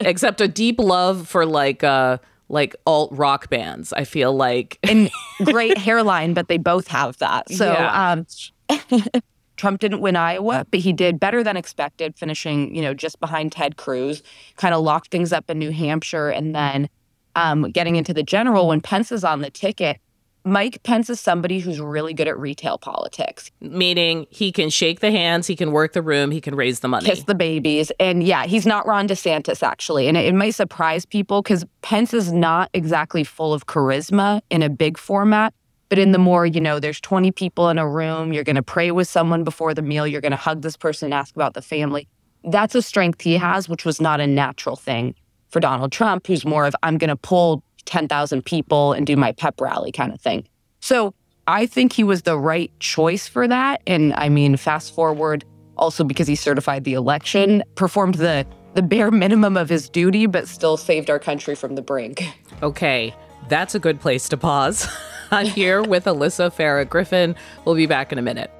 except 0.00 0.40
a 0.40 0.48
deep 0.48 0.78
love 0.78 1.26
for 1.26 1.46
like, 1.46 1.82
uh, 1.82 2.18
like 2.48 2.76
alt 2.86 3.10
rock 3.12 3.48
bands. 3.50 3.92
I 3.92 4.04
feel 4.04 4.32
like 4.34 4.78
and 4.88 5.10
great 5.44 5.78
hairline, 5.78 6.34
but 6.34 6.48
they 6.48 6.58
both 6.58 6.88
have 6.88 7.16
that. 7.18 7.50
So 7.50 7.72
Yeah. 7.72 8.12
um, 8.12 8.26
Trump 9.56 9.80
didn't 9.80 10.00
win 10.00 10.16
Iowa, 10.16 10.66
but 10.70 10.80
he 10.80 10.92
did 10.92 11.18
better 11.18 11.42
than 11.42 11.56
expected, 11.56 12.14
finishing 12.16 12.74
you 12.74 12.82
know 12.82 12.92
just 12.94 13.18
behind 13.20 13.52
Ted 13.52 13.76
Cruz. 13.76 14.22
Kind 14.56 14.74
of 14.74 14.82
locked 14.82 15.10
things 15.10 15.32
up 15.32 15.48
in 15.48 15.58
New 15.58 15.70
Hampshire, 15.70 16.28
and 16.28 16.54
then 16.54 16.88
um, 17.34 17.70
getting 17.70 17.96
into 17.96 18.12
the 18.14 18.22
general 18.22 18.68
when 18.68 18.80
Pence 18.80 19.10
is 19.12 19.24
on 19.24 19.40
the 19.40 19.50
ticket. 19.50 19.98
Mike 20.46 20.80
Pence 20.84 21.10
is 21.10 21.18
somebody 21.18 21.58
who's 21.58 21.80
really 21.80 22.14
good 22.14 22.28
at 22.28 22.38
retail 22.38 22.78
politics. 22.78 23.50
meaning 23.60 24.28
he 24.30 24.52
can 24.52 24.70
shake 24.70 25.00
the 25.00 25.10
hands, 25.10 25.48
he 25.48 25.56
can 25.56 25.72
work 25.72 25.92
the 25.92 26.00
room, 26.00 26.30
he 26.30 26.40
can 26.40 26.54
raise 26.54 26.80
the 26.80 26.88
money. 26.88 27.04
kiss 27.04 27.24
the 27.24 27.34
babies. 27.34 27.90
And 27.98 28.22
yeah, 28.22 28.46
he's 28.46 28.64
not 28.64 28.86
Ron 28.86 29.08
DeSantis, 29.08 29.64
actually. 29.64 30.06
And 30.06 30.16
it, 30.16 30.26
it 30.26 30.34
might 30.36 30.54
surprise 30.54 31.04
people 31.04 31.42
because 31.42 31.64
Pence 31.82 32.14
is 32.14 32.32
not 32.32 32.70
exactly 32.72 33.24
full 33.24 33.52
of 33.52 33.66
charisma 33.66 34.40
in 34.48 34.62
a 34.62 34.68
big 34.68 34.98
format. 34.98 35.52
But 35.88 35.98
in 35.98 36.12
the 36.12 36.18
more, 36.18 36.46
you 36.46 36.60
know, 36.60 36.78
there's 36.78 37.00
20 37.00 37.32
people 37.32 37.68
in 37.68 37.78
a 37.78 37.88
room, 37.88 38.32
you're 38.32 38.44
going 38.44 38.56
to 38.56 38.62
pray 38.62 38.92
with 38.92 39.08
someone 39.08 39.42
before 39.42 39.74
the 39.74 39.82
meal, 39.82 40.06
you're 40.06 40.20
going 40.20 40.30
to 40.30 40.36
hug 40.36 40.62
this 40.62 40.76
person 40.76 41.06
and 41.06 41.14
ask 41.14 41.34
about 41.34 41.54
the 41.54 41.62
family. 41.62 42.06
That's 42.44 42.76
a 42.76 42.82
strength 42.82 43.20
he 43.20 43.34
has, 43.34 43.68
which 43.68 43.84
was 43.84 44.00
not 44.00 44.20
a 44.20 44.26
natural 44.28 44.76
thing 44.76 45.16
for 45.48 45.58
Donald 45.58 45.90
Trump, 45.90 46.26
who's 46.26 46.44
more 46.44 46.66
of, 46.66 46.76
I'm 46.82 46.98
going 46.98 47.08
to 47.08 47.16
pull 47.16 47.62
10,000 47.86 48.44
people 48.44 48.92
and 48.92 49.06
do 49.06 49.16
my 49.16 49.32
pep 49.32 49.60
rally 49.60 49.92
kind 49.92 50.12
of 50.12 50.20
thing. 50.20 50.46
So 50.80 51.14
I 51.46 51.66
think 51.66 51.92
he 51.92 52.04
was 52.04 52.22
the 52.22 52.38
right 52.38 52.70
choice 52.80 53.28
for 53.28 53.48
that. 53.48 53.82
And 53.86 54.12
I 54.14 54.28
mean, 54.28 54.56
fast 54.56 54.94
forward 54.94 55.44
also 55.76 56.04
because 56.04 56.26
he 56.26 56.34
certified 56.34 56.84
the 56.84 56.94
election, 56.94 57.62
performed 57.74 58.14
the 58.16 58.46
the 58.74 58.82
bare 58.82 59.10
minimum 59.10 59.56
of 59.56 59.70
his 59.70 59.88
duty, 59.88 60.26
but 60.26 60.46
still 60.46 60.76
saved 60.76 61.08
our 61.08 61.18
country 61.18 61.54
from 61.54 61.76
the 61.76 61.82
brink. 61.82 62.22
Okay, 62.62 63.14
that's 63.48 63.74
a 63.74 63.78
good 63.78 64.00
place 64.00 64.28
to 64.28 64.36
pause. 64.36 64.86
I'm 65.30 65.46
here 65.46 65.82
with 65.82 66.04
Alyssa 66.04 66.54
Farah 66.54 66.86
Griffin. 66.88 67.34
We'll 67.64 67.74
be 67.74 67.86
back 67.86 68.12
in 68.12 68.18
a 68.18 68.22
minute. 68.22 68.50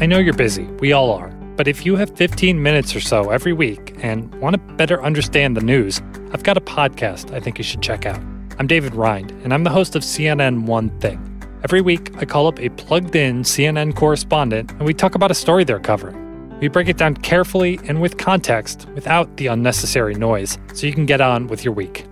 I 0.00 0.06
know 0.06 0.18
you're 0.18 0.32
busy, 0.32 0.64
we 0.80 0.92
all 0.92 1.12
are. 1.12 1.37
But 1.58 1.66
if 1.66 1.84
you 1.84 1.96
have 1.96 2.16
15 2.16 2.62
minutes 2.62 2.94
or 2.94 3.00
so 3.00 3.30
every 3.30 3.52
week 3.52 3.96
and 3.98 4.32
want 4.36 4.54
to 4.54 4.74
better 4.74 5.02
understand 5.02 5.56
the 5.56 5.60
news, 5.60 6.00
I've 6.32 6.44
got 6.44 6.56
a 6.56 6.60
podcast 6.60 7.34
I 7.34 7.40
think 7.40 7.58
you 7.58 7.64
should 7.64 7.82
check 7.82 8.06
out. 8.06 8.20
I'm 8.60 8.68
David 8.68 8.94
Rind, 8.94 9.32
and 9.42 9.52
I'm 9.52 9.64
the 9.64 9.70
host 9.70 9.96
of 9.96 10.02
CNN 10.02 10.66
One 10.66 10.88
Thing. 11.00 11.20
Every 11.64 11.80
week, 11.80 12.16
I 12.18 12.26
call 12.26 12.46
up 12.46 12.60
a 12.60 12.68
plugged 12.68 13.16
in 13.16 13.42
CNN 13.42 13.96
correspondent 13.96 14.70
and 14.70 14.82
we 14.82 14.94
talk 14.94 15.16
about 15.16 15.32
a 15.32 15.34
story 15.34 15.64
they're 15.64 15.80
covering. 15.80 16.60
We 16.60 16.68
break 16.68 16.86
it 16.86 16.96
down 16.96 17.16
carefully 17.16 17.80
and 17.88 18.00
with 18.00 18.18
context 18.18 18.86
without 18.94 19.36
the 19.36 19.48
unnecessary 19.48 20.14
noise 20.14 20.58
so 20.74 20.86
you 20.86 20.92
can 20.92 21.06
get 21.06 21.20
on 21.20 21.48
with 21.48 21.64
your 21.64 21.74
week. 21.74 22.06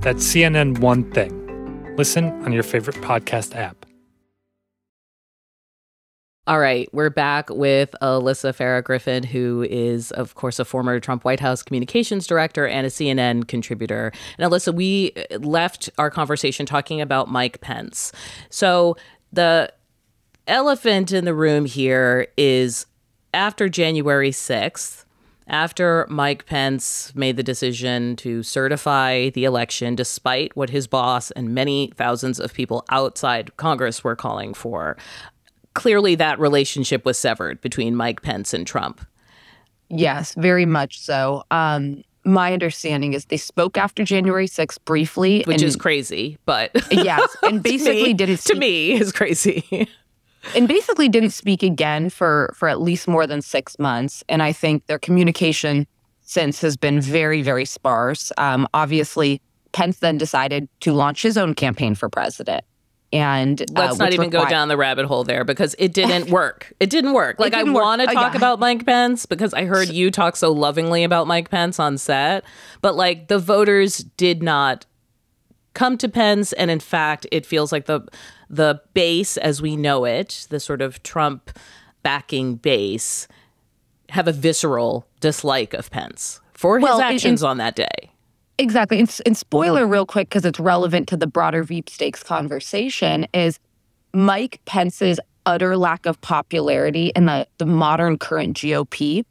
That's 0.00 0.22
CNN 0.22 0.80
One 0.80 1.10
Thing. 1.12 1.96
Listen 1.96 2.26
on 2.44 2.52
your 2.52 2.62
favorite 2.62 2.96
podcast 2.96 3.56
app. 3.56 3.86
All 6.48 6.58
right, 6.58 6.88
we're 6.92 7.08
back 7.08 7.50
with 7.50 7.94
Alyssa 8.02 8.52
Farah 8.52 8.82
Griffin, 8.82 9.22
who 9.22 9.64
is, 9.70 10.10
of 10.10 10.34
course, 10.34 10.58
a 10.58 10.64
former 10.64 10.98
Trump 10.98 11.24
White 11.24 11.38
House 11.38 11.62
communications 11.62 12.26
director 12.26 12.66
and 12.66 12.84
a 12.84 12.90
CNN 12.90 13.46
contributor. 13.46 14.10
And 14.38 14.50
Alyssa, 14.50 14.74
we 14.74 15.12
uh, 15.30 15.38
left 15.38 15.88
our 15.98 16.10
conversation 16.10 16.66
talking 16.66 17.00
about 17.00 17.28
Mike 17.28 17.60
Pence. 17.60 18.10
So 18.50 18.96
the 19.32 19.72
elephant 20.48 21.12
in 21.12 21.26
the 21.26 21.34
room 21.34 21.64
here 21.64 22.26
is 22.36 22.86
after 23.32 23.68
January 23.68 24.32
6th, 24.32 25.04
after 25.46 26.06
Mike 26.08 26.46
Pence 26.46 27.12
made 27.14 27.36
the 27.36 27.42
decision 27.42 28.16
to 28.16 28.42
certify 28.42 29.30
the 29.30 29.44
election, 29.44 29.94
despite 29.94 30.56
what 30.56 30.70
his 30.70 30.86
boss 30.86 31.30
and 31.32 31.54
many 31.54 31.92
thousands 31.94 32.40
of 32.40 32.54
people 32.54 32.84
outside 32.90 33.56
Congress 33.56 34.02
were 34.02 34.16
calling 34.16 34.54
for, 34.54 34.96
clearly 35.74 36.14
that 36.16 36.38
relationship 36.38 37.04
was 37.04 37.18
severed 37.18 37.60
between 37.60 37.94
Mike 37.96 38.22
Pence 38.22 38.52
and 38.54 38.66
Trump. 38.66 39.04
Yes, 39.88 40.34
very 40.34 40.66
much 40.66 40.98
so. 41.00 41.44
Um, 41.50 42.02
my 42.24 42.52
understanding 42.52 43.12
is 43.14 43.26
they 43.26 43.36
spoke 43.36 43.76
after 43.76 44.04
January 44.04 44.46
6th 44.46 44.78
briefly. 44.84 45.42
Which 45.46 45.56
and- 45.56 45.64
is 45.68 45.76
crazy, 45.76 46.38
but 46.46 46.70
Yes, 46.90 47.28
and 47.42 47.62
basically 47.62 48.04
me- 48.04 48.14
didn't 48.14 48.40
to 48.44 48.54
me 48.54 48.92
is 48.92 49.12
crazy. 49.12 49.88
and 50.54 50.66
basically 50.68 51.08
didn't 51.08 51.30
speak 51.30 51.62
again 51.62 52.10
for 52.10 52.54
for 52.56 52.68
at 52.68 52.80
least 52.80 53.06
more 53.08 53.26
than 53.26 53.42
six 53.42 53.78
months. 53.78 54.22
And 54.28 54.42
I 54.42 54.52
think 54.52 54.86
their 54.86 54.98
communication 54.98 55.86
since 56.22 56.60
has 56.62 56.76
been 56.76 57.00
very, 57.00 57.42
very 57.42 57.64
sparse. 57.64 58.32
Um, 58.38 58.66
obviously, 58.72 59.42
Pence 59.72 59.98
then 59.98 60.16
decided 60.16 60.68
to 60.80 60.92
launch 60.92 61.22
his 61.22 61.36
own 61.36 61.54
campaign 61.54 61.94
for 61.94 62.08
president. 62.08 62.64
And 63.12 63.60
uh, 63.60 63.64
Let's 63.74 63.98
not 63.98 64.14
even 64.14 64.30
go 64.30 64.48
down 64.48 64.68
the 64.68 64.76
rabbit 64.76 65.04
hole 65.04 65.22
there 65.22 65.44
because 65.44 65.74
it 65.78 65.92
didn't 65.92 66.30
work. 66.30 66.72
It 66.80 66.88
didn't 66.88 67.12
work. 67.12 67.38
Like 67.38 67.52
didn't 67.52 67.76
I 67.76 67.80
want 67.80 68.00
to 68.00 68.06
talk 68.06 68.32
yeah. 68.32 68.38
about 68.38 68.58
Mike 68.58 68.86
Pence 68.86 69.26
because 69.26 69.52
I 69.52 69.64
heard 69.66 69.88
you 69.90 70.10
talk 70.10 70.34
so 70.36 70.50
lovingly 70.50 71.04
about 71.04 71.26
Mike 71.26 71.50
Pence 71.50 71.78
on 71.78 71.98
set, 71.98 72.42
but 72.80 72.96
like 72.96 73.28
the 73.28 73.38
voters 73.38 73.98
did 73.98 74.42
not 74.42 74.86
come 75.74 75.98
to 75.98 76.08
Pence 76.08 76.52
and 76.54 76.70
in 76.70 76.80
fact 76.80 77.26
it 77.32 77.44
feels 77.46 77.72
like 77.72 77.86
the 77.86 78.00
the 78.48 78.80
base 78.94 79.36
as 79.38 79.60
we 79.62 79.76
know 79.76 80.04
it, 80.04 80.46
the 80.50 80.60
sort 80.60 80.80
of 80.82 81.02
Trump 81.02 81.50
backing 82.02 82.56
base 82.56 83.26
have 84.10 84.28
a 84.28 84.32
visceral 84.32 85.06
dislike 85.20 85.72
of 85.74 85.90
Pence 85.90 86.40
for 86.52 86.78
his 86.78 86.84
Well, 86.84 87.00
actions 87.00 87.42
in- 87.42 87.48
on 87.48 87.56
that 87.58 87.74
day. 87.74 88.11
Exactly. 88.58 88.98
And, 89.00 89.20
and 89.26 89.36
spoiler, 89.36 89.86
real 89.86 90.06
quick, 90.06 90.28
because 90.28 90.44
it's 90.44 90.60
relevant 90.60 91.08
to 91.08 91.16
the 91.16 91.26
broader 91.26 91.62
Veep 91.62 91.88
stakes 91.88 92.22
conversation, 92.22 93.26
is 93.32 93.58
Mike 94.12 94.60
Pence's 94.66 95.18
utter 95.46 95.76
lack 95.76 96.06
of 96.06 96.20
popularity 96.20 97.12
in 97.16 97.26
the, 97.26 97.46
the 97.58 97.66
modern 97.66 98.18
current 98.18 98.56
GOP 98.56 99.24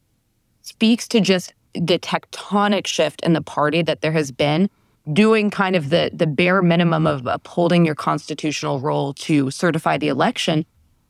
speaks 0.61 1.07
to 1.07 1.21
just 1.21 1.53
the 1.73 1.97
tectonic 1.97 2.85
shift 2.85 3.21
in 3.21 3.33
the 3.33 3.41
party 3.41 3.81
that 3.81 4.01
there 4.01 4.11
has 4.11 4.31
been 4.31 4.69
doing 5.11 5.49
kind 5.49 5.75
of 5.75 5.89
the 5.89 6.11
the 6.13 6.27
bare 6.27 6.61
minimum 6.61 7.07
of 7.07 7.25
upholding 7.25 7.85
your 7.85 7.95
constitutional 7.95 8.79
role 8.79 9.13
to 9.13 9.49
certify 9.49 9.97
the 9.97 10.07
election 10.07 10.65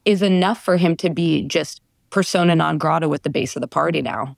is 0.06 0.22
enough 0.22 0.64
for 0.64 0.78
him 0.78 0.96
to 0.96 1.10
be 1.10 1.44
just 1.44 1.82
persona 2.10 2.56
non 2.56 2.78
grata 2.78 3.10
with 3.10 3.24
the 3.24 3.30
base 3.30 3.56
of 3.56 3.62
the 3.62 3.68
party 3.68 4.02
now. 4.02 4.36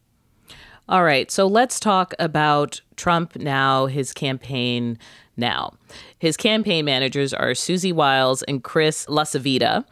All 0.89 1.03
right, 1.03 1.31
so 1.31 1.47
let's 1.47 1.79
talk 1.79 2.13
about 2.19 2.81
Trump 2.97 3.37
now, 3.37 3.85
his 3.85 4.11
campaign 4.11 4.97
now. 5.37 5.73
His 6.19 6.35
campaign 6.35 6.83
managers 6.83 7.33
are 7.33 7.55
Susie 7.55 7.93
Wiles 7.93 8.43
and 8.43 8.63
Chris 8.63 9.05
LaCivita. 9.05 9.85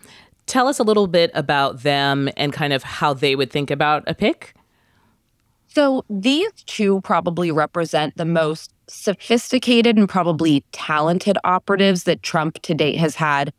Tell 0.47 0.67
us 0.67 0.79
a 0.79 0.83
little 0.83 1.07
bit 1.07 1.31
about 1.33 1.83
them 1.83 2.29
and 2.35 2.51
kind 2.51 2.73
of 2.73 2.83
how 2.83 3.13
they 3.13 3.37
would 3.37 3.51
think 3.51 3.71
about 3.71 4.03
a 4.05 4.13
pick. 4.13 4.53
So 5.67 6.03
these 6.09 6.51
two 6.65 6.99
probably 7.01 7.51
represent 7.51 8.17
the 8.17 8.25
most 8.25 8.73
sophisticated 8.87 9.97
and 9.97 10.09
probably 10.09 10.65
talented 10.73 11.37
operatives 11.45 12.03
that 12.03 12.21
Trump 12.21 12.61
to 12.63 12.73
date 12.73 12.97
has 12.97 13.15
had 13.15 13.53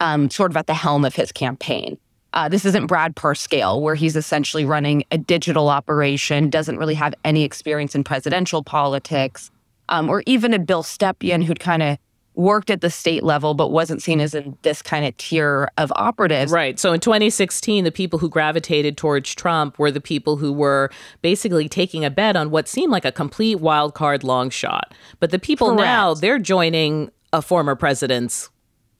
um, 0.00 0.30
sort 0.30 0.50
of 0.50 0.56
at 0.56 0.66
the 0.66 0.74
helm 0.74 1.04
of 1.04 1.14
his 1.14 1.32
campaign. 1.32 1.98
Uh, 2.38 2.48
this 2.48 2.64
isn't 2.64 2.86
Brad 2.86 3.16
Parscale, 3.16 3.82
where 3.82 3.96
he's 3.96 4.14
essentially 4.14 4.64
running 4.64 5.02
a 5.10 5.18
digital 5.18 5.68
operation, 5.68 6.50
doesn't 6.50 6.78
really 6.78 6.94
have 6.94 7.12
any 7.24 7.42
experience 7.42 7.96
in 7.96 8.04
presidential 8.04 8.62
politics, 8.62 9.50
um, 9.88 10.08
or 10.08 10.22
even 10.24 10.54
a 10.54 10.60
Bill 10.60 10.84
Stepien, 10.84 11.42
who'd 11.42 11.58
kind 11.58 11.82
of 11.82 11.98
worked 12.36 12.70
at 12.70 12.80
the 12.80 12.90
state 12.90 13.24
level 13.24 13.54
but 13.54 13.72
wasn't 13.72 14.00
seen 14.00 14.20
as 14.20 14.36
in 14.36 14.56
this 14.62 14.82
kind 14.82 15.04
of 15.04 15.16
tier 15.16 15.68
of 15.78 15.92
operatives. 15.96 16.52
Right. 16.52 16.78
So 16.78 16.92
in 16.92 17.00
2016, 17.00 17.82
the 17.82 17.90
people 17.90 18.20
who 18.20 18.28
gravitated 18.28 18.96
towards 18.96 19.34
Trump 19.34 19.76
were 19.76 19.90
the 19.90 20.00
people 20.00 20.36
who 20.36 20.52
were 20.52 20.92
basically 21.22 21.68
taking 21.68 22.04
a 22.04 22.10
bet 22.10 22.36
on 22.36 22.52
what 22.52 22.68
seemed 22.68 22.92
like 22.92 23.04
a 23.04 23.10
complete 23.10 23.56
wild 23.56 23.94
card 23.94 24.22
long 24.22 24.48
shot. 24.48 24.94
But 25.18 25.32
the 25.32 25.40
people 25.40 25.74
now, 25.74 26.14
they're 26.14 26.38
joining 26.38 27.10
a 27.32 27.42
former 27.42 27.74
president's 27.74 28.48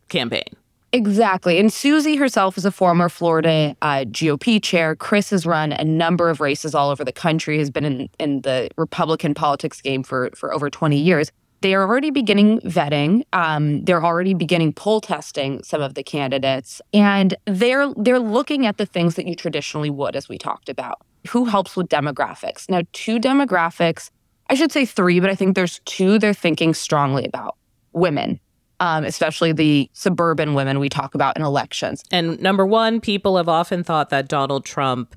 campaign. 0.09 0.58
Exactly. 0.93 1.59
And 1.59 1.71
Susie 1.71 2.17
herself 2.17 2.57
is 2.57 2.65
a 2.65 2.71
former 2.71 3.11
Florida 3.11 3.77
uh, 3.83 4.05
GOP 4.07 4.63
chair. 4.63 4.97
Chris 4.97 5.31
has 5.31 5.45
run 5.45 5.73
a 5.73 5.85
number 5.85 6.31
of 6.31 6.41
races 6.41 6.75
all 6.75 6.89
over 6.91 7.05
the 7.05 7.13
country, 7.13 7.59
has 7.59 7.71
been 7.71 7.85
in, 7.85 8.09
in 8.19 8.41
the 8.41 8.71
Republican 8.77 9.35
politics 9.35 9.83
game 9.83 10.03
for, 10.03 10.31
for 10.35 10.53
over 10.55 10.71
20 10.71 10.97
years. 10.99 11.31
they 11.61 11.75
are 11.75 11.83
already 11.83 12.11
beginning 12.11 12.61
vetting. 12.61 13.23
Um, 13.33 13.85
they're 13.85 14.03
already 14.03 14.33
beginning 14.33 14.73
poll 14.73 15.01
testing 15.01 15.63
some 15.63 15.83
of 15.83 15.95
the 15.95 16.03
candidates, 16.03 16.81
and 16.95 17.35
they're 17.47 17.93
they're 17.97 18.21
looking 18.21 18.65
at 18.65 18.77
the 18.79 18.87
things 18.87 19.17
that 19.17 19.27
you 19.27 19.35
traditionally 19.35 19.91
would, 19.91 20.17
as 20.17 20.29
we 20.29 20.39
talked 20.39 20.69
about. 20.69 21.01
Who 21.29 21.45
helps 21.45 21.77
with 21.77 21.89
demographics? 21.89 22.71
Now, 22.71 22.83
two 22.93 23.19
demographics, 23.19 24.11
I 24.49 24.55
should 24.55 24.73
say 24.73 24.87
three, 24.87 25.21
but 25.21 25.31
I 25.31 25.35
think 25.35 25.55
there's 25.55 25.81
two 25.85 26.19
they're 26.19 26.33
thinking 26.33 26.75
strongly 26.75 27.25
about: 27.25 27.57
women, 27.93 28.41
um, 28.81 29.05
especially 29.05 29.53
the 29.53 29.91
suburban 29.93 30.55
women 30.55 30.79
we 30.79 30.89
talk 30.89 31.15
about 31.15 31.37
in 31.37 31.43
elections. 31.43 32.03
And 32.11 32.41
number 32.41 32.67
one, 32.67 33.01
people 33.01 33.37
have 33.37 33.49
often 33.49 33.83
thought 33.85 34.11
that 34.11 34.29
Donald 34.29 34.65
Trump 34.65 35.15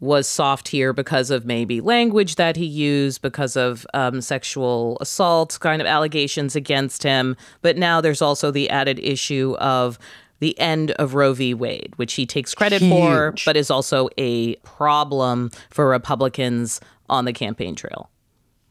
was 0.00 0.26
soft 0.28 0.68
here 0.68 0.92
because 0.92 1.30
of 1.30 1.44
maybe 1.44 1.80
language 1.80 2.34
that 2.34 2.56
he 2.56 2.64
used, 2.64 3.22
because 3.22 3.56
of 3.56 3.86
um, 3.94 4.20
sexual 4.20 4.98
assault 5.00 5.58
kind 5.60 5.80
of 5.80 5.86
allegations 5.86 6.56
against 6.56 7.02
him. 7.04 7.36
But 7.60 7.76
now 7.76 8.00
there's 8.00 8.22
also 8.22 8.50
the 8.50 8.68
added 8.70 8.98
issue 8.98 9.54
of 9.60 9.98
the 10.40 10.58
end 10.58 10.90
of 10.92 11.14
Roe 11.14 11.34
v. 11.34 11.54
Wade, 11.54 11.92
which 11.96 12.14
he 12.14 12.26
takes 12.26 12.52
credit 12.52 12.82
Huge. 12.82 12.90
for, 12.90 13.34
but 13.44 13.56
is 13.56 13.70
also 13.70 14.08
a 14.18 14.56
problem 14.56 15.50
for 15.70 15.88
Republicans 15.88 16.80
on 17.08 17.24
the 17.24 17.32
campaign 17.32 17.76
trail. 17.76 18.10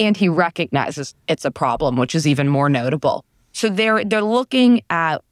and 0.01 0.17
he 0.17 0.27
recognizes 0.27 1.13
it's 1.27 1.45
a 1.45 1.51
problem, 1.51 1.95
which 1.95 2.15
is 2.15 2.27
even 2.27 2.49
more 2.49 2.69
notable. 2.69 3.23
So 3.53 3.69
they're 3.69 4.03
they're 4.03 4.23
looking 4.23 4.81
at 4.89 5.23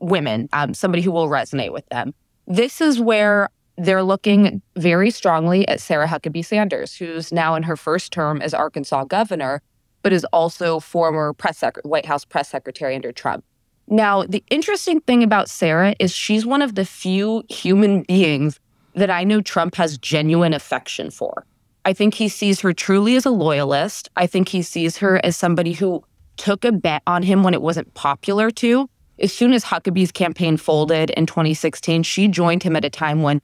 women, 0.00 0.48
um, 0.52 0.74
somebody 0.74 1.02
who 1.02 1.10
will 1.10 1.28
resonate 1.28 1.72
with 1.72 1.86
them. 1.88 2.14
This 2.46 2.80
is 2.80 3.00
where 3.00 3.48
they're 3.76 4.02
looking 4.02 4.62
very 4.76 5.10
strongly 5.10 5.66
at 5.66 5.80
Sarah 5.80 6.06
Huckabee 6.06 6.44
Sanders, 6.44 6.94
who's 6.94 7.32
now 7.32 7.54
in 7.54 7.64
her 7.64 7.76
first 7.76 8.12
term 8.12 8.40
as 8.40 8.54
Arkansas 8.54 9.04
governor, 9.04 9.62
but 10.02 10.12
is 10.12 10.24
also 10.26 10.78
former 10.78 11.32
press 11.32 11.58
sec- 11.58 11.78
White 11.84 12.06
House 12.06 12.24
press 12.24 12.48
secretary 12.48 12.94
under 12.94 13.12
Trump. 13.12 13.44
Now, 13.88 14.22
the 14.24 14.44
interesting 14.50 15.00
thing 15.00 15.22
about 15.22 15.50
Sarah 15.50 15.94
is 15.98 16.12
she's 16.12 16.46
one 16.46 16.62
of 16.62 16.74
the 16.74 16.84
few 16.84 17.42
human 17.48 18.02
beings 18.02 18.60
that 18.94 19.10
I 19.10 19.24
know 19.24 19.40
Trump 19.40 19.74
has 19.74 19.98
genuine 19.98 20.54
affection 20.54 21.10
for. 21.10 21.44
I 21.84 21.92
think 21.92 22.14
he 22.14 22.28
sees 22.28 22.60
her 22.60 22.72
truly 22.72 23.16
as 23.16 23.26
a 23.26 23.30
loyalist. 23.30 24.08
I 24.16 24.26
think 24.26 24.48
he 24.48 24.62
sees 24.62 24.96
her 24.98 25.22
as 25.24 25.36
somebody 25.36 25.72
who 25.72 26.02
took 26.36 26.64
a 26.64 26.72
bet 26.72 27.02
on 27.06 27.22
him 27.22 27.42
when 27.42 27.54
it 27.54 27.62
wasn't 27.62 27.92
popular 27.94 28.50
to. 28.50 28.88
As 29.18 29.32
soon 29.32 29.52
as 29.52 29.64
Huckabee's 29.64 30.10
campaign 30.10 30.56
folded 30.56 31.10
in 31.10 31.26
2016, 31.26 32.02
she 32.02 32.28
joined 32.28 32.62
him 32.62 32.74
at 32.74 32.84
a 32.84 32.90
time 32.90 33.22
when 33.22 33.40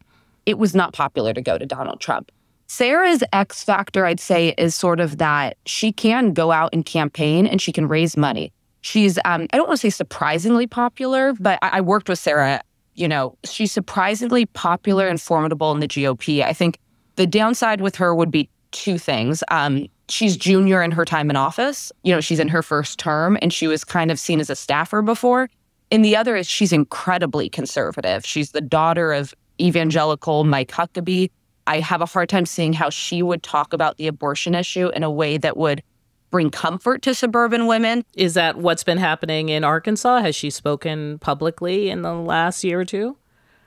it 0.46 0.58
was 0.58 0.74
not 0.74 0.92
popular 0.92 1.32
to 1.32 1.40
go 1.40 1.58
to 1.58 1.66
Donald 1.66 2.00
Trump. 2.00 2.32
Sarah's 2.66 3.22
X 3.32 3.64
factor, 3.64 4.04
I'd 4.06 4.20
say, 4.20 4.54
is 4.56 4.74
sort 4.74 5.00
of 5.00 5.18
that 5.18 5.56
she 5.66 5.92
can 5.92 6.32
go 6.32 6.52
out 6.52 6.70
and 6.72 6.84
campaign 6.84 7.46
and 7.46 7.60
she 7.60 7.72
can 7.72 7.88
raise 7.88 8.16
money. 8.16 8.52
She's, 8.80 9.18
um, 9.24 9.46
I 9.52 9.56
don't 9.56 9.66
want 9.66 9.80
to 9.80 9.90
say 9.90 9.90
surprisingly 9.90 10.66
popular, 10.66 11.34
but 11.34 11.58
I, 11.62 11.78
I 11.78 11.80
worked 11.80 12.08
with 12.08 12.18
Sarah. 12.18 12.62
You 12.94 13.08
know, 13.08 13.36
she's 13.44 13.72
surprisingly 13.72 14.46
popular 14.46 15.08
and 15.08 15.20
formidable 15.20 15.72
in 15.72 15.80
the 15.80 15.88
GOP. 15.88 16.44
I 16.44 16.52
think 16.52 16.78
the 17.16 17.26
downside 17.26 17.80
with 17.80 17.96
her 17.96 18.14
would 18.14 18.30
be 18.30 18.48
two 18.70 18.98
things. 18.98 19.42
Um, 19.50 19.88
she's 20.10 20.36
junior 20.36 20.82
in 20.82 20.90
her 20.90 21.04
time 21.04 21.30
in 21.30 21.36
office. 21.36 21.92
You 22.02 22.14
know, 22.14 22.20
she's 22.20 22.40
in 22.40 22.48
her 22.48 22.62
first 22.62 22.98
term 22.98 23.38
and 23.40 23.52
she 23.52 23.66
was 23.66 23.84
kind 23.84 24.10
of 24.10 24.18
seen 24.18 24.40
as 24.40 24.50
a 24.50 24.56
staffer 24.56 25.02
before. 25.02 25.48
And 25.90 26.04
the 26.04 26.16
other 26.16 26.36
is 26.36 26.48
she's 26.48 26.72
incredibly 26.72 27.48
conservative. 27.48 28.24
She's 28.24 28.52
the 28.52 28.60
daughter 28.60 29.12
of 29.12 29.34
evangelical 29.60 30.44
Mike 30.44 30.70
Huckabee. 30.70 31.30
I 31.66 31.80
have 31.80 32.00
a 32.00 32.06
hard 32.06 32.28
time 32.28 32.46
seeing 32.46 32.72
how 32.72 32.90
she 32.90 33.22
would 33.22 33.42
talk 33.42 33.72
about 33.72 33.96
the 33.96 34.06
abortion 34.06 34.54
issue 34.54 34.88
in 34.88 35.02
a 35.02 35.10
way 35.10 35.36
that 35.38 35.56
would 35.56 35.82
bring 36.30 36.50
comfort 36.50 37.02
to 37.02 37.14
suburban 37.14 37.66
women. 37.66 38.04
Is 38.14 38.34
that 38.34 38.56
what's 38.56 38.84
been 38.84 38.98
happening 38.98 39.48
in 39.48 39.64
Arkansas? 39.64 40.20
Has 40.20 40.36
she 40.36 40.50
spoken 40.50 41.18
publicly 41.18 41.90
in 41.90 42.02
the 42.02 42.14
last 42.14 42.64
year 42.64 42.80
or 42.80 42.84
two 42.84 43.16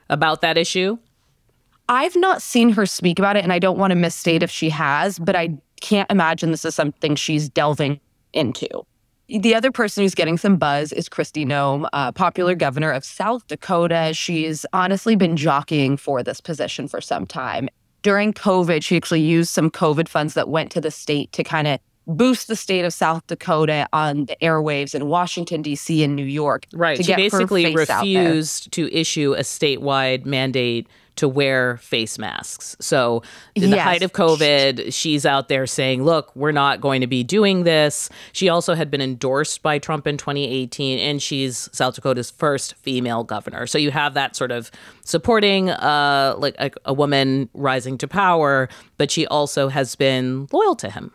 about 0.08 0.40
that 0.40 0.56
issue? 0.56 0.98
I've 1.88 2.16
not 2.16 2.40
seen 2.40 2.70
her 2.70 2.86
speak 2.86 3.18
about 3.18 3.36
it, 3.36 3.44
and 3.44 3.52
I 3.52 3.58
don't 3.58 3.78
want 3.78 3.90
to 3.90 3.94
misstate 3.94 4.42
if 4.42 4.50
she 4.50 4.70
has, 4.70 5.18
but 5.18 5.36
I 5.36 5.58
can't 5.80 6.10
imagine 6.10 6.50
this 6.50 6.64
is 6.64 6.74
something 6.74 7.16
she's 7.16 7.48
delving 7.48 8.00
into. 8.32 8.68
The 9.28 9.54
other 9.54 9.72
person 9.72 10.02
who's 10.02 10.14
getting 10.14 10.36
some 10.36 10.56
buzz 10.56 10.92
is 10.92 11.08
Kristi 11.08 11.46
Noem, 11.46 11.88
uh, 11.94 12.12
popular 12.12 12.54
governor 12.54 12.90
of 12.90 13.04
South 13.04 13.46
Dakota. 13.46 14.10
She's 14.12 14.66
honestly 14.74 15.16
been 15.16 15.36
jockeying 15.36 15.96
for 15.96 16.22
this 16.22 16.40
position 16.40 16.88
for 16.88 17.00
some 17.00 17.26
time. 17.26 17.70
During 18.02 18.34
COVID, 18.34 18.82
she 18.82 18.96
actually 18.96 19.22
used 19.22 19.48
some 19.48 19.70
COVID 19.70 20.08
funds 20.08 20.34
that 20.34 20.50
went 20.50 20.70
to 20.72 20.80
the 20.80 20.90
state 20.90 21.32
to 21.32 21.42
kind 21.42 21.66
of 21.66 21.80
boost 22.06 22.48
the 22.48 22.56
state 22.56 22.84
of 22.84 22.92
South 22.92 23.26
Dakota 23.26 23.88
on 23.94 24.26
the 24.26 24.36
airwaves 24.42 24.94
in 24.94 25.06
Washington, 25.06 25.62
D.C. 25.62 26.04
and 26.04 26.14
New 26.14 26.26
York. 26.26 26.66
Right. 26.74 26.98
to 26.98 27.02
She 27.02 27.14
basically 27.14 27.74
refused 27.74 28.72
to 28.72 28.94
issue 28.94 29.32
a 29.32 29.40
statewide 29.40 30.26
mandate 30.26 30.86
to 31.16 31.28
wear 31.28 31.76
face 31.78 32.18
masks. 32.18 32.76
So, 32.80 33.22
in 33.54 33.70
the 33.70 33.80
height 33.80 34.02
of 34.02 34.12
COVID, 34.12 34.92
she's 34.92 35.24
out 35.24 35.48
there 35.48 35.66
saying, 35.66 36.04
look, 36.04 36.34
we're 36.34 36.52
not 36.52 36.80
going 36.80 37.00
to 37.00 37.06
be 37.06 37.22
doing 37.22 37.64
this. 37.64 38.08
She 38.32 38.48
also 38.48 38.74
had 38.74 38.90
been 38.90 39.00
endorsed 39.00 39.62
by 39.62 39.78
Trump 39.78 40.06
in 40.06 40.16
2018, 40.16 40.98
and 40.98 41.22
she's 41.22 41.68
South 41.72 41.94
Dakota's 41.94 42.30
first 42.30 42.74
female 42.76 43.24
governor. 43.24 43.66
So, 43.66 43.78
you 43.78 43.90
have 43.90 44.14
that 44.14 44.36
sort 44.36 44.50
of 44.50 44.70
supporting 45.04 45.70
uh, 45.70 46.34
like 46.38 46.54
a, 46.58 46.70
a 46.84 46.92
woman 46.92 47.48
rising 47.54 47.98
to 47.98 48.08
power, 48.08 48.68
but 48.98 49.10
she 49.10 49.26
also 49.26 49.68
has 49.68 49.94
been 49.94 50.48
loyal 50.52 50.74
to 50.76 50.90
him. 50.90 51.12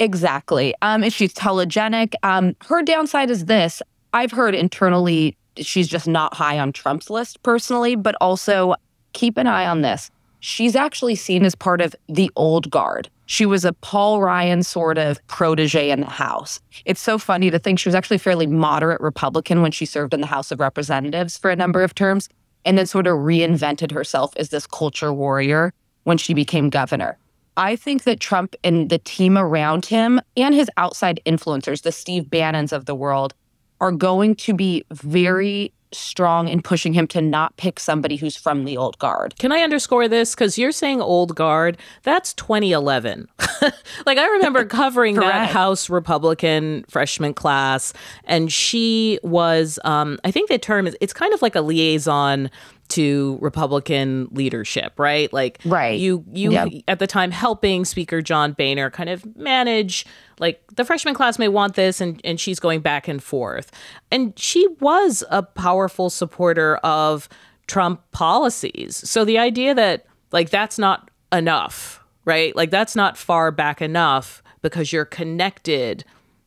Exactly. 0.00 0.74
Um, 0.82 1.02
and 1.02 1.12
she's 1.12 1.34
telegenic. 1.34 2.14
Um, 2.22 2.54
her 2.68 2.82
downside 2.82 3.30
is 3.30 3.46
this 3.46 3.82
I've 4.12 4.30
heard 4.30 4.54
internally 4.54 5.36
she's 5.56 5.88
just 5.88 6.06
not 6.06 6.34
high 6.34 6.58
on 6.58 6.72
Trump's 6.72 7.10
list 7.10 7.42
personally, 7.42 7.96
but 7.96 8.14
also 8.20 8.74
keep 9.18 9.36
an 9.36 9.48
eye 9.48 9.66
on 9.66 9.82
this. 9.82 10.10
She's 10.38 10.76
actually 10.76 11.16
seen 11.16 11.44
as 11.44 11.56
part 11.56 11.80
of 11.80 11.96
the 12.08 12.30
old 12.36 12.70
guard. 12.70 13.10
She 13.26 13.44
was 13.44 13.64
a 13.64 13.72
Paul 13.72 14.22
Ryan 14.22 14.62
sort 14.62 14.96
of 14.96 15.18
protege 15.26 15.90
in 15.90 16.00
the 16.00 16.06
House. 16.06 16.60
It's 16.84 17.00
so 17.00 17.18
funny 17.18 17.50
to 17.50 17.58
think 17.58 17.80
she 17.80 17.88
was 17.88 17.96
actually 17.96 18.16
a 18.16 18.20
fairly 18.20 18.46
moderate 18.46 19.00
Republican 19.00 19.60
when 19.60 19.72
she 19.72 19.84
served 19.84 20.14
in 20.14 20.20
the 20.20 20.28
House 20.28 20.52
of 20.52 20.60
Representatives 20.60 21.36
for 21.36 21.50
a 21.50 21.56
number 21.56 21.82
of 21.82 21.96
terms, 21.96 22.28
and 22.64 22.78
then 22.78 22.86
sort 22.86 23.08
of 23.08 23.14
reinvented 23.16 23.90
herself 23.90 24.32
as 24.36 24.50
this 24.50 24.68
culture 24.68 25.12
warrior 25.12 25.72
when 26.04 26.16
she 26.16 26.32
became 26.32 26.70
governor. 26.70 27.18
I 27.56 27.74
think 27.74 28.04
that 28.04 28.20
Trump 28.20 28.54
and 28.62 28.88
the 28.88 28.98
team 28.98 29.36
around 29.36 29.86
him 29.86 30.20
and 30.36 30.54
his 30.54 30.70
outside 30.76 31.20
influencers, 31.26 31.82
the 31.82 31.90
Steve 31.90 32.30
Bannons 32.30 32.72
of 32.72 32.84
the 32.84 32.94
world, 32.94 33.34
are 33.80 33.90
going 33.90 34.36
to 34.36 34.54
be 34.54 34.84
very 34.92 35.72
strong 35.92 36.48
in 36.48 36.62
pushing 36.62 36.92
him 36.92 37.06
to 37.08 37.20
not 37.20 37.56
pick 37.56 37.80
somebody 37.80 38.16
who's 38.16 38.36
from 38.36 38.64
the 38.64 38.76
old 38.76 38.98
guard. 38.98 39.36
Can 39.38 39.52
I 39.52 39.60
underscore 39.60 40.08
this? 40.08 40.34
Because 40.34 40.58
you're 40.58 40.72
saying 40.72 41.00
old 41.00 41.34
guard. 41.34 41.78
That's 42.02 42.34
2011. 42.34 43.28
like, 44.06 44.18
I 44.18 44.26
remember 44.28 44.64
covering 44.66 45.16
that 45.16 45.48
House 45.48 45.88
Republican 45.88 46.84
freshman 46.88 47.34
class, 47.34 47.92
and 48.24 48.52
she 48.52 49.18
was, 49.22 49.78
um, 49.84 50.18
I 50.24 50.30
think 50.30 50.48
the 50.48 50.58
term 50.58 50.86
is, 50.86 50.96
it's 51.00 51.12
kind 51.12 51.32
of 51.32 51.42
like 51.42 51.54
a 51.54 51.60
liaison 51.60 52.50
to 52.88 53.38
Republican 53.40 54.28
leadership, 54.32 54.98
right? 54.98 55.32
Like, 55.32 55.58
Right. 55.64 55.98
you, 55.98 56.24
you 56.32 56.52
Yep. 56.52 56.68
at 56.88 56.98
the 56.98 57.06
time 57.06 57.30
helping 57.30 57.84
Speaker 57.84 58.22
John 58.22 58.52
Boehner 58.52 58.90
kind 58.90 59.10
of 59.10 59.24
manage, 59.36 60.06
like, 60.38 60.62
the 60.74 60.84
freshman 60.84 61.14
class 61.14 61.38
may 61.38 61.48
want 61.48 61.74
this, 61.74 62.00
and, 62.00 62.20
and 62.24 62.40
she's 62.40 62.58
going 62.60 62.80
back 62.80 63.08
and 63.08 63.22
forth. 63.22 63.70
And 64.10 64.38
she 64.38 64.66
was 64.80 65.22
a 65.30 65.42
powerful 65.42 66.10
supporter 66.10 66.76
of 66.78 67.28
Trump 67.66 68.00
policies. 68.12 68.96
So 68.96 69.24
the 69.24 69.38
idea 69.38 69.74
that 69.74 70.06
like 70.32 70.50
that's 70.50 70.78
not 70.78 71.10
enough, 71.32 72.02
right? 72.24 72.56
Like 72.56 72.70
that's 72.70 72.96
not 72.96 73.16
far 73.18 73.50
back 73.50 73.82
enough 73.82 74.42
because 74.62 74.92
you're 74.92 75.04
connected 75.04 76.04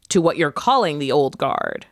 to 0.10 0.22
what 0.22 0.38
you're 0.38 0.52
calling 0.52 0.98
the 1.00 1.12
old 1.12 1.38
guard. 1.38 1.86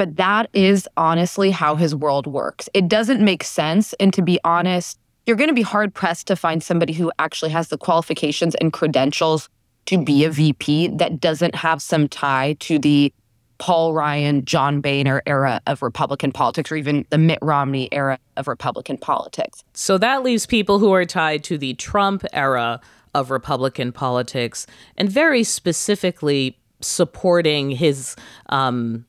But 0.00 0.16
that 0.16 0.48
is 0.54 0.88
honestly 0.96 1.50
how 1.50 1.74
his 1.74 1.94
world 1.94 2.26
works. 2.26 2.70
It 2.72 2.88
doesn't 2.88 3.20
make 3.20 3.44
sense. 3.44 3.92
And 4.00 4.14
to 4.14 4.22
be 4.22 4.40
honest, 4.44 4.98
you're 5.26 5.36
going 5.36 5.50
to 5.50 5.54
be 5.54 5.60
hard 5.60 5.92
pressed 5.92 6.26
to 6.28 6.36
find 6.36 6.62
somebody 6.62 6.94
who 6.94 7.12
actually 7.18 7.50
has 7.50 7.68
the 7.68 7.76
qualifications 7.76 8.54
and 8.54 8.72
credentials 8.72 9.50
to 9.84 10.02
be 10.02 10.24
a 10.24 10.30
VP 10.30 10.88
that 10.96 11.20
doesn't 11.20 11.54
have 11.54 11.82
some 11.82 12.08
tie 12.08 12.56
to 12.60 12.78
the 12.78 13.12
Paul 13.58 13.92
Ryan, 13.92 14.42
John 14.46 14.80
Boehner 14.80 15.20
era 15.26 15.60
of 15.66 15.82
Republican 15.82 16.32
politics, 16.32 16.72
or 16.72 16.76
even 16.76 17.04
the 17.10 17.18
Mitt 17.18 17.40
Romney 17.42 17.92
era 17.92 18.18
of 18.38 18.48
Republican 18.48 18.96
politics. 18.96 19.62
So 19.74 19.98
that 19.98 20.22
leaves 20.22 20.46
people 20.46 20.78
who 20.78 20.94
are 20.94 21.04
tied 21.04 21.44
to 21.44 21.58
the 21.58 21.74
Trump 21.74 22.24
era 22.32 22.80
of 23.14 23.30
Republican 23.30 23.92
politics 23.92 24.66
and 24.96 25.10
very 25.10 25.44
specifically 25.44 26.56
supporting 26.80 27.70
his 27.70 28.16
um 28.48 29.04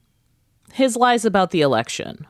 his 0.74 0.96
lies 0.96 1.26
about 1.26 1.52
the 1.52 1.62
election. 1.62 2.26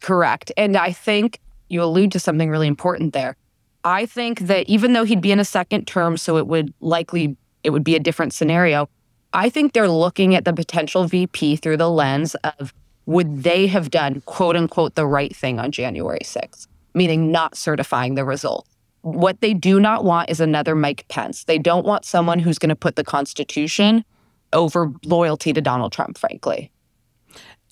Correct. 0.00 0.50
And 0.56 0.76
I 0.76 0.92
think 0.92 1.40
you 1.68 1.82
allude 1.82 2.12
to 2.12 2.20
something 2.20 2.50
really 2.50 2.66
important 2.66 3.12
there. 3.12 3.36
I 3.84 4.06
think 4.06 4.40
that 4.40 4.68
even 4.68 4.92
though 4.92 5.04
he'd 5.04 5.20
be 5.20 5.32
in 5.32 5.40
a 5.40 5.44
second 5.44 5.86
term, 5.86 6.16
so 6.16 6.36
it 6.36 6.46
would 6.46 6.72
likely 6.80 7.36
it 7.64 7.70
would 7.70 7.84
be 7.84 7.94
a 7.94 8.00
different 8.00 8.32
scenario. 8.32 8.88
I 9.32 9.48
think 9.48 9.72
they're 9.72 9.88
looking 9.88 10.34
at 10.34 10.44
the 10.44 10.52
potential 10.52 11.06
VP 11.06 11.56
through 11.56 11.76
the 11.76 11.90
lens 11.90 12.34
of 12.58 12.74
would 13.06 13.42
they 13.42 13.66
have 13.66 13.90
done 13.90 14.20
quote 14.26 14.56
unquote 14.56 14.94
the 14.94 15.06
right 15.06 15.34
thing 15.34 15.58
on 15.58 15.72
January 15.72 16.20
6th, 16.22 16.66
meaning 16.94 17.32
not 17.32 17.56
certifying 17.56 18.14
the 18.14 18.24
result. 18.24 18.66
What 19.02 19.40
they 19.40 19.54
do 19.54 19.80
not 19.80 20.04
want 20.04 20.30
is 20.30 20.40
another 20.40 20.74
Mike 20.74 21.06
Pence. 21.08 21.44
They 21.44 21.58
don't 21.58 21.84
want 21.84 22.04
someone 22.04 22.38
who's 22.38 22.58
going 22.58 22.68
to 22.68 22.76
put 22.76 22.96
the 22.96 23.04
Constitution 23.04 24.04
over 24.52 24.92
loyalty 25.04 25.52
to 25.52 25.60
Donald 25.60 25.92
Trump, 25.92 26.18
frankly. 26.18 26.71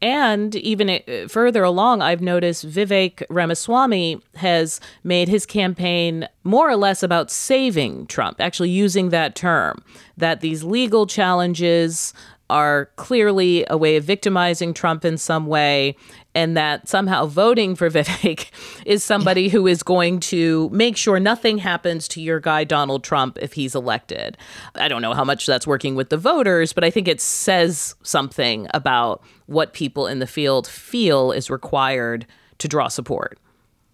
And 0.03 0.55
even 0.57 0.89
uh, 0.91 1.29
further 1.29 1.63
along, 1.63 2.01
I've 2.01 2.23
noticed 2.23 2.69
Vivek 2.69 3.23
Ramaswamy 3.29 4.21
has 4.37 4.81
made 5.05 5.29
his 5.29 5.45
campaign 5.45 6.27
more 6.43 6.71
or 6.71 6.77
less 6.77 7.03
about 7.03 7.31
saving 7.31 8.07
Trump, 8.07 8.41
actually 8.41 8.71
using 8.71 9.11
that 9.11 9.35
term, 9.35 9.83
that 10.17 10.41
these 10.41 10.65
legal 10.65 11.07
challenges 11.07 12.15
are 12.49 12.87
clearly 12.97 13.65
a 13.71 13.77
way 13.77 13.97
of 13.97 14.05
victimizing 14.05 14.75
Trump 14.75 15.05
in 15.05 15.17
some 15.17 15.47
way, 15.47 15.97
and 16.35 16.57
that 16.57 16.89
somehow 16.89 17.27
voting 17.27 17.75
for 17.75 17.91
Vivek 17.91 18.51
is 18.87 19.03
somebody 19.03 19.49
who 19.49 19.67
is 19.67 19.83
going 19.83 20.21
to 20.21 20.69
make 20.71 20.97
sure 20.97 21.19
nothing 21.19 21.59
happens 21.59 22.09
to 22.09 22.21
your 22.21 22.41
guy 22.41 22.65
Donald 22.65 23.05
Trump 23.05 23.39
if 23.41 23.53
he's 23.53 23.75
elected. 23.75 24.37
I 24.75 24.89
don't 24.89 25.03
know 25.03 25.15
how 25.15 25.25
much 25.25 25.47
that's 25.47 25.67
working 25.67 25.95
with 25.95 26.11
the 26.11 26.17
voters, 26.17 26.73
but 26.73 26.85
I 26.85 26.91
think 26.91 27.09
it 27.09 27.21
says 27.21 27.95
something 28.03 28.69
about 28.73 29.23
what 29.47 29.73
people 29.73 30.07
in 30.07 30.19
the 30.19 30.27
field 30.27 30.67
feel 30.67 31.33
is 31.33 31.51
required 31.51 32.27
to 32.59 32.69
draw 32.69 32.89
support. 32.89 33.39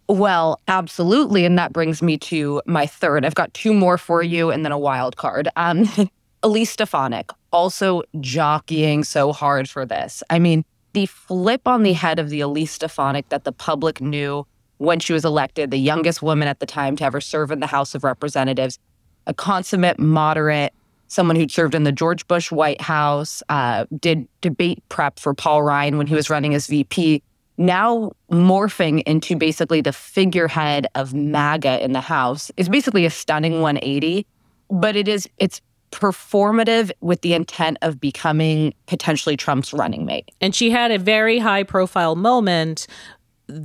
Well, 0.08 0.60
absolutely. 0.68 1.44
And 1.44 1.58
that 1.58 1.72
brings 1.72 2.00
me 2.00 2.16
to 2.18 2.62
my 2.66 2.86
third. 2.86 3.24
I've 3.24 3.34
got 3.34 3.52
two 3.54 3.74
more 3.74 3.98
for 3.98 4.22
you 4.22 4.50
and 4.50 4.64
then 4.64 4.72
a 4.72 4.78
wild 4.78 5.16
card. 5.16 5.48
Um, 5.56 5.88
Elise 6.42 6.70
Stefanik 6.70 7.30
also 7.52 8.02
jockeying 8.20 9.02
so 9.02 9.32
hard 9.32 9.68
for 9.68 9.84
this. 9.84 10.22
I 10.30 10.38
mean, 10.38 10.64
the 10.96 11.04
flip 11.04 11.68
on 11.68 11.82
the 11.82 11.92
head 11.92 12.18
of 12.18 12.30
the 12.30 12.40
Elise 12.40 12.72
Stefanik 12.72 13.28
that 13.28 13.44
the 13.44 13.52
public 13.52 14.00
knew 14.00 14.46
when 14.78 14.98
she 14.98 15.12
was 15.12 15.26
elected, 15.26 15.70
the 15.70 15.76
youngest 15.76 16.22
woman 16.22 16.48
at 16.48 16.58
the 16.58 16.64
time 16.64 16.96
to 16.96 17.04
ever 17.04 17.20
serve 17.20 17.50
in 17.50 17.60
the 17.60 17.66
House 17.66 17.94
of 17.94 18.02
Representatives, 18.02 18.78
a 19.26 19.34
consummate 19.34 19.98
moderate, 19.98 20.72
someone 21.08 21.36
who'd 21.36 21.50
served 21.50 21.74
in 21.74 21.82
the 21.82 21.92
George 21.92 22.26
Bush 22.28 22.50
White 22.50 22.80
House, 22.80 23.42
uh, 23.50 23.84
did 24.00 24.26
debate 24.40 24.82
prep 24.88 25.18
for 25.18 25.34
Paul 25.34 25.62
Ryan 25.62 25.98
when 25.98 26.06
he 26.06 26.14
was 26.14 26.30
running 26.30 26.54
as 26.54 26.66
VP, 26.66 27.22
now 27.58 28.12
morphing 28.32 29.02
into 29.02 29.36
basically 29.36 29.82
the 29.82 29.92
figurehead 29.92 30.86
of 30.94 31.12
MAGA 31.12 31.84
in 31.84 31.92
the 31.92 32.00
House 32.00 32.50
is 32.56 32.70
basically 32.70 33.04
a 33.04 33.10
stunning 33.10 33.60
180. 33.60 34.26
But 34.70 34.96
it 34.96 35.08
is 35.08 35.28
it's 35.36 35.60
performative 35.96 36.90
with 37.00 37.22
the 37.22 37.32
intent 37.32 37.78
of 37.80 37.98
becoming 37.98 38.74
potentially 38.86 39.34
Trump's 39.34 39.72
running 39.72 40.04
mate. 40.04 40.30
And 40.42 40.54
she 40.54 40.70
had 40.70 40.90
a 40.90 40.98
very 40.98 41.38
high 41.38 41.62
profile 41.62 42.16
moment 42.16 42.86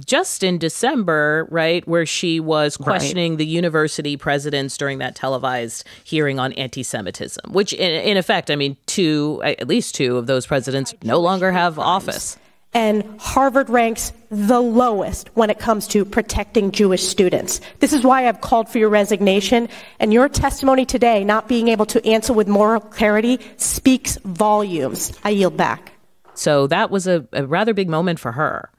just 0.05 0.43
in 0.43 0.57
December, 0.57 1.47
right, 1.49 1.85
where 1.87 2.05
she 2.05 2.39
was 2.39 2.77
questioning 2.77 3.33
right. 3.33 3.39
the 3.39 3.45
university 3.45 4.15
presidents 4.15 4.77
during 4.77 4.99
that 4.99 5.15
televised 5.15 5.85
hearing 6.03 6.39
on 6.39 6.53
anti 6.53 6.83
Semitism, 6.83 7.51
which, 7.51 7.73
in, 7.73 7.91
in 7.91 8.15
effect, 8.15 8.51
I 8.51 8.55
mean, 8.55 8.77
two, 8.85 9.41
at 9.43 9.67
least 9.67 9.95
two 9.95 10.17
of 10.17 10.27
those 10.27 10.45
presidents 10.45 10.93
no 11.03 11.19
longer 11.19 11.51
have 11.51 11.79
office 11.79 12.37
and 12.73 13.03
Harvard 13.19 13.69
ranks 13.69 14.13
the 14.29 14.61
lowest 14.61 15.29
when 15.33 15.49
it 15.49 15.59
comes 15.59 15.87
to 15.89 16.05
protecting 16.05 16.71
Jewish 16.71 17.03
students. 17.03 17.59
This 17.79 17.91
is 17.91 18.03
why 18.03 18.27
I've 18.27 18.41
called 18.41 18.69
for 18.69 18.77
your 18.77 18.89
resignation, 18.89 19.67
and 19.99 20.13
your 20.13 20.29
testimony 20.29 20.85
today, 20.85 21.23
not 21.23 21.47
being 21.47 21.67
able 21.67 21.85
to 21.87 22.05
answer 22.07 22.31
with 22.31 22.47
moral 22.47 22.79
clarity, 22.79 23.39
speaks 23.57 24.17
volumes. 24.23 25.11
I 25.23 25.31
yield 25.31 25.57
back. 25.57 25.91
So 26.33 26.67
that 26.67 26.89
was 26.89 27.07
a, 27.07 27.27
a 27.33 27.45
rather 27.45 27.73
big 27.73 27.89
moment 27.89 28.19
for 28.19 28.31
her. 28.31 28.69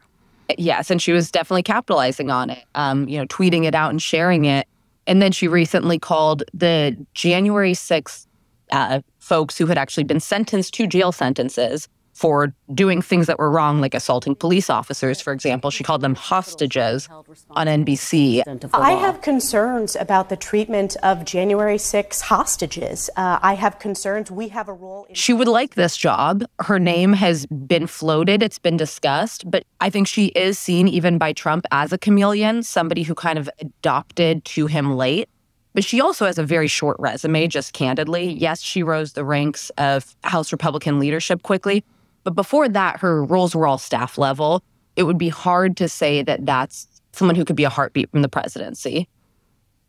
Yes, 0.56 0.90
and 0.90 1.00
she 1.00 1.12
was 1.12 1.30
definitely 1.30 1.62
capitalizing 1.62 2.30
on 2.30 2.50
it, 2.50 2.64
um, 2.74 3.08
you 3.08 3.18
know, 3.18 3.26
tweeting 3.26 3.64
it 3.64 3.74
out 3.74 3.90
and 3.90 4.00
sharing 4.00 4.46
it. 4.46 4.66
And 5.06 5.20
then 5.20 5.32
she 5.32 5.48
recently 5.48 5.98
called 5.98 6.44
the 6.54 6.96
January 7.14 7.72
6th 7.72 8.26
uh, 8.70 9.00
folks 9.18 9.58
who 9.58 9.66
had 9.66 9.76
actually 9.78 10.04
been 10.04 10.20
sentenced 10.20 10.74
to 10.74 10.86
jail 10.86 11.12
sentences 11.12 11.88
for 12.12 12.54
doing 12.72 13.00
things 13.02 13.26
that 13.26 13.38
were 13.38 13.50
wrong, 13.50 13.80
like 13.80 13.94
assaulting 13.94 14.34
police 14.34 14.68
officers, 14.68 15.20
for 15.20 15.32
example. 15.32 15.70
She 15.70 15.82
called 15.82 16.02
them 16.02 16.14
hostages 16.14 17.08
on 17.50 17.66
NBC. 17.66 18.42
I 18.74 18.92
have 18.92 19.22
concerns 19.22 19.96
about 19.96 20.28
the 20.28 20.36
treatment 20.36 20.96
of 21.02 21.24
January 21.24 21.78
6 21.78 22.20
hostages. 22.20 23.08
Uh, 23.16 23.38
I 23.42 23.54
have 23.54 23.78
concerns. 23.78 24.30
We 24.30 24.48
have 24.48 24.68
a 24.68 24.72
role. 24.72 25.06
she 25.12 25.32
would 25.32 25.48
like 25.48 25.74
this 25.74 25.96
job. 25.96 26.44
Her 26.60 26.78
name 26.78 27.14
has 27.14 27.46
been 27.46 27.86
floated, 27.86 28.42
it's 28.42 28.58
been 28.58 28.76
discussed, 28.76 29.50
but 29.50 29.64
I 29.80 29.90
think 29.90 30.06
she 30.06 30.26
is 30.26 30.58
seen 30.58 30.88
even 30.88 31.18
by 31.18 31.32
Trump 31.32 31.66
as 31.70 31.92
a 31.92 31.98
chameleon, 31.98 32.62
somebody 32.62 33.02
who 33.02 33.14
kind 33.14 33.38
of 33.38 33.48
adopted 33.58 34.44
to 34.46 34.66
him 34.66 34.96
late. 34.96 35.28
But 35.74 35.84
she 35.84 36.00
also 36.00 36.26
has 36.26 36.38
a 36.38 36.44
very 36.44 36.68
short 36.68 36.96
resume, 36.98 37.48
just 37.48 37.72
candidly. 37.72 38.32
Yes, 38.32 38.60
she 38.60 38.82
rose 38.82 39.14
the 39.14 39.24
ranks 39.24 39.70
of 39.78 40.14
House 40.22 40.52
Republican 40.52 40.98
leadership 40.98 41.42
quickly, 41.42 41.82
but 42.24 42.34
before 42.34 42.68
that, 42.68 43.00
her 43.00 43.24
roles 43.24 43.54
were 43.54 43.66
all 43.66 43.78
staff 43.78 44.18
level. 44.18 44.62
It 44.96 45.04
would 45.04 45.18
be 45.18 45.28
hard 45.28 45.76
to 45.78 45.88
say 45.88 46.22
that 46.22 46.44
that's 46.46 46.86
someone 47.12 47.34
who 47.34 47.44
could 47.44 47.56
be 47.56 47.64
a 47.64 47.70
heartbeat 47.70 48.10
from 48.10 48.22
the 48.22 48.28
presidency. 48.28 49.08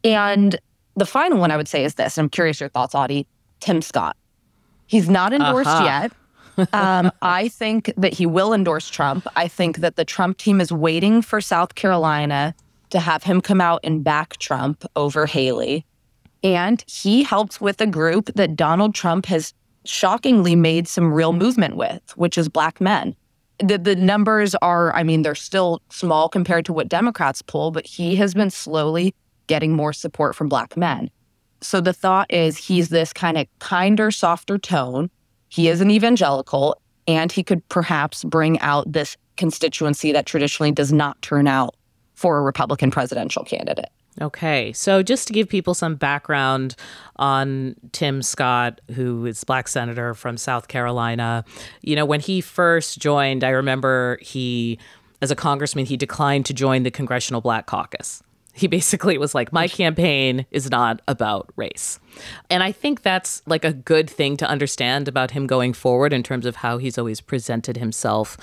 And 0.04 0.60
the 0.96 1.06
final 1.06 1.38
one 1.38 1.52
I 1.52 1.58
would 1.58 1.68
say 1.68 1.84
is 1.84 1.96
this. 1.96 2.18
and 2.18 2.26
I'm 2.26 2.30
curious 2.30 2.60
your 2.60 2.70
thoughts, 2.70 2.96
Audie. 2.96 3.28
Tim 3.60 3.82
Scott. 3.82 4.18
He's 4.88 5.10
not 5.10 5.34
endorsed 5.34 5.70
uh-huh. 5.70 6.10
yet. 6.58 6.70
um, 6.74 7.12
I 7.22 7.48
think 7.48 7.94
that 7.98 8.14
he 8.14 8.26
will 8.26 8.54
endorse 8.54 8.90
Trump. 8.90 9.26
I 9.36 9.48
think 9.48 9.78
that 9.78 9.96
the 9.96 10.06
Trump 10.06 10.38
team 10.38 10.60
is 10.60 10.72
waiting 10.72 11.22
for 11.22 11.42
South 11.42 11.76
Carolina 11.76 12.54
to 12.90 13.00
have 13.00 13.24
him 13.24 13.42
come 13.42 13.62
out 13.62 13.80
and 13.84 14.04
back 14.04 14.38
Trump 14.38 14.86
over 14.96 15.26
Haley. 15.26 15.86
And 16.44 16.84
he 16.88 17.24
helps 17.24 17.62
with 17.62 17.80
a 17.80 17.88
group 17.88 18.30
that 18.36 18.56
Donald 18.56 18.94
Trump 18.94 19.26
has 19.28 19.54
shockingly 19.86 20.56
made 20.56 20.88
some 20.88 21.14
real 21.14 21.34
movement 21.34 21.76
with, 21.76 22.02
which 22.16 22.38
is 22.38 22.50
black 22.50 22.80
men. 22.80 23.16
The, 23.60 23.78
the 23.78 23.96
numbers 23.96 24.56
are, 24.56 24.94
I 24.94 25.04
mean, 25.04 25.22
they're 25.22 25.36
still 25.36 25.82
small 25.90 26.28
compared 26.28 26.66
to 26.66 26.74
what 26.74 26.90
Democrats 26.90 27.42
pull, 27.42 27.72
but 27.72 27.86
he 27.86 28.16
has 28.16 28.34
been 28.34 28.50
slowly 28.50 29.14
getting 29.48 29.74
more 29.74 29.94
support 29.94 30.36
from 30.36 30.50
black 30.50 30.76
men. 30.76 31.10
So 31.62 31.80
the 31.80 31.94
thought 31.94 32.32
is 32.32 32.58
he's 32.58 32.90
this 32.90 33.14
kind 33.14 33.38
of 33.38 33.48
kinder, 33.60 34.12
softer 34.12 34.58
tone. 34.58 35.10
He 35.50 35.70
is 35.70 35.82
an 35.82 35.92
evangelical, 35.92 36.82
and 37.08 37.32
he 37.32 37.44
could 37.44 37.68
perhaps 37.70 38.24
bring 38.24 38.60
out 38.60 38.92
this 38.92 39.18
constituency 39.38 40.12
that 40.12 40.26
traditionally 40.26 40.72
does 40.72 40.92
not 40.92 41.22
turn 41.22 41.48
out 41.48 41.76
for 42.24 42.38
a 42.38 42.42
Republican 42.42 42.90
presidential 42.90 43.44
candidate. 43.44 43.90
Okay, 44.22 44.72
so 44.72 45.04
just 45.04 45.28
to 45.28 45.34
give 45.34 45.50
people 45.50 45.74
some 45.74 45.96
background 45.96 46.74
on 47.18 47.76
Tim 47.92 48.22
Scott, 48.22 48.80
who 48.96 49.26
is 49.26 49.44
black 49.44 49.68
senator 49.68 50.14
from 50.14 50.38
South 50.38 50.70
Carolina, 50.70 51.44
you 51.82 51.98
know, 51.98 52.06
when 52.06 52.22
he 52.22 52.40
first 52.40 52.98
joined, 52.98 53.44
I 53.44 53.50
remember 53.50 54.20
he, 54.22 54.80
as 55.22 55.32
a 55.32 55.36
congressman, 55.36 55.86
he 55.86 55.98
declined 55.98 56.46
to 56.46 56.54
join 56.54 56.84
the 56.84 56.92
Congressional 56.92 57.42
Black 57.42 57.66
Caucus. 57.66 58.24
He 58.54 58.68
basically 58.68 59.18
was 59.18 59.36
like, 59.36 59.52
My 59.52 59.68
campaign 59.68 60.46
is 60.52 60.70
not 60.70 61.02
about 61.10 61.52
race. 61.58 62.00
And 62.50 62.64
I 62.64 62.72
think 62.72 63.02
that's 63.02 63.42
like 63.48 63.66
a 63.66 63.74
good 63.74 64.10
thing 64.10 64.38
to 64.38 64.48
understand 64.48 65.10
about 65.10 65.32
him 65.32 65.46
going 65.46 65.74
forward 65.74 66.14
in 66.14 66.24
terms 66.24 66.46
of 66.46 66.58
how 66.58 66.78
he's 66.78 66.98
always 66.98 67.20
presented 67.20 67.76
himself 67.76 68.38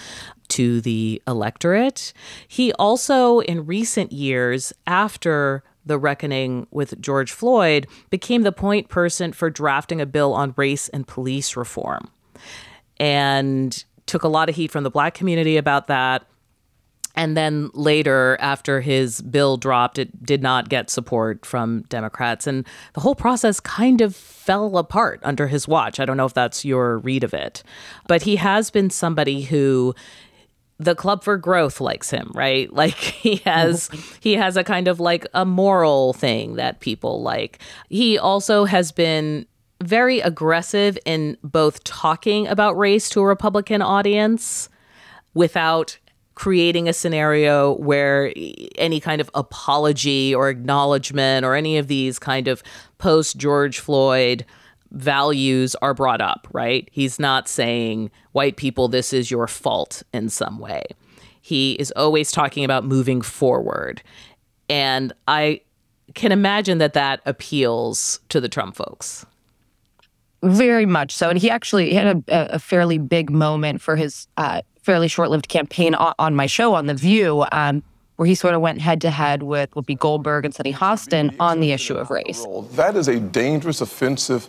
to 0.61 0.83
the 0.83 1.23
electorate. 1.27 2.13
He 2.47 2.71
also, 2.75 3.39
in 3.41 3.65
recent 3.65 4.13
years, 4.13 4.75
after 4.87 5.65
the 5.87 5.97
reckoning 5.97 6.67
with 6.71 7.01
George 7.01 7.33
Floyd, 7.33 7.87
became 8.11 8.43
the 8.43 8.53
point 8.53 8.91
person 8.91 9.33
for 9.33 9.49
drafting 9.49 10.03
a 10.03 10.07
bill 10.07 10.35
on 10.35 10.53
race 10.59 10.91
and 10.91 11.09
police 11.09 11.57
reform. 11.57 12.11
And 12.99 13.83
took 14.05 14.23
a 14.23 14.29
lot 14.29 14.51
of 14.51 14.55
heat 14.55 14.71
from 14.71 14.85
the 14.85 14.91
black 14.91 15.15
community 15.15 15.57
about 15.57 15.87
that. 15.87 16.27
And 17.17 17.37
then 17.37 17.71
later, 17.75 18.37
after 18.41 18.81
his 18.81 19.21
bill 19.23 19.57
dropped, 19.57 19.99
it 19.99 20.25
did 20.25 20.43
not 20.43 20.69
get 20.69 20.91
support 20.91 21.45
from 21.45 21.83
Democrats. 21.89 22.47
And 22.47 22.67
the 22.93 23.01
whole 23.01 23.15
process 23.15 23.61
kind 23.61 24.01
of 24.01 24.15
fell 24.15 24.77
apart 24.77 25.21
under 25.23 25.49
his 25.49 25.67
watch. 25.67 25.99
I 25.99 26.05
don't 26.05 26.17
know 26.17 26.27
if 26.27 26.35
that's 26.35 26.65
your 26.65 26.99
read 26.99 27.25
of 27.25 27.35
it. 27.35 27.63
But 28.07 28.23
he 28.23 28.37
has 28.37 28.71
been 28.71 28.91
somebody 28.91 29.43
who 29.43 29.95
the 30.81 30.95
club 30.95 31.23
for 31.23 31.37
growth 31.37 31.81
likes 31.81 32.11
him 32.11 32.33
right? 32.35 32.73
Like 32.81 32.95
he 32.95 33.37
has 33.45 33.89
mm-hmm. 33.89 34.17
he 34.21 34.35
has 34.35 34.57
a 34.57 34.65
kind 34.65 34.89
of 34.89 35.01
like 35.01 35.27
a 35.35 35.45
moral 35.45 36.15
thing 36.15 36.55
that 36.55 36.81
people 36.81 37.23
like. 37.23 37.59
He 37.91 38.19
also 38.19 38.65
has 38.65 38.91
been 38.91 39.47
very 39.83 40.21
aggressive 40.21 40.99
in 41.05 41.37
both 41.45 41.85
talking 41.85 42.47
about 42.49 42.77
race 42.77 43.09
to 43.11 43.21
a 43.21 43.25
republican 43.25 43.81
audience 43.81 44.69
without 45.33 45.99
creating 46.35 46.89
a 46.89 46.93
scenario 46.93 47.75
where 47.75 48.33
any 48.77 48.99
kind 48.99 49.21
of 49.21 49.31
apology 49.35 50.35
or 50.35 50.49
acknowledgement 50.49 51.45
or 51.45 51.55
any 51.55 51.77
of 51.77 51.87
these 51.87 52.19
kind 52.19 52.49
of 52.49 52.63
post 52.97 53.37
George 53.37 53.79
Floyd 53.79 54.47
values 54.93 55.75
are 55.77 55.95
brought 55.95 56.21
up, 56.21 56.49
right? 56.53 56.89
He's 56.93 57.19
not 57.19 57.49
saying, 57.49 58.11
white 58.33 58.57
people, 58.57 58.89
this 58.89 59.13
is 59.13 59.31
your 59.31 59.47
fault 59.47 60.03
in 60.13 60.29
some 60.29 60.59
way. 60.59 60.85
He 61.41 61.73
is 61.75 61.93
always 61.97 62.31
talking 62.33 62.65
about 62.65 62.85
moving 62.85 63.23
forward. 63.23 64.03
And 64.69 65.13
I 65.27 65.63
can 66.15 66.33
imagine 66.33 66.79
that 66.79 66.93
that 66.95 67.21
appeals 67.27 68.21
to 68.29 68.41
the 68.41 68.49
Trump 68.49 68.77
folks. 68.77 69.25
Very 70.43 70.87
much 70.87 71.15
so. 71.15 71.29
And 71.29 71.39
he 71.39 71.51
actually 71.51 71.93
had 71.95 72.25
a, 72.29 72.55
a 72.55 72.59
fairly 72.59 72.99
big 72.99 73.31
moment 73.31 73.81
for 73.81 73.97
his 73.97 74.27
uh, 74.37 74.63
fairly 74.83 75.09
short 75.09 75.31
lived 75.31 75.49
campaign 75.49 75.95
on, 75.95 76.15
on, 76.19 76.35
my 76.35 76.47
show, 76.47 76.75
on 76.75 76.87
The 76.87 76.95
View, 76.95 77.45
um, 77.53 77.83
where 78.17 78.27
he 78.27 78.35
sort 78.35 78.55
of 78.55 78.61
went 78.61 78.81
head 78.81 79.01
to 79.03 79.11
head 79.11 79.43
with 79.43 79.71
Whoopi 79.73 79.99
Goldberg 79.99 80.45
and 80.45 80.55
Sunny 80.55 80.73
Hostin 80.73 81.35
on 81.41 81.61
the 81.61 81.73
issue 81.73 81.95
of 81.95 82.11
race. 82.11 82.47
That 82.73 82.97
is 82.97 83.09
a 83.09 83.21
dangerous, 83.21 83.81
offensive, 83.81 84.49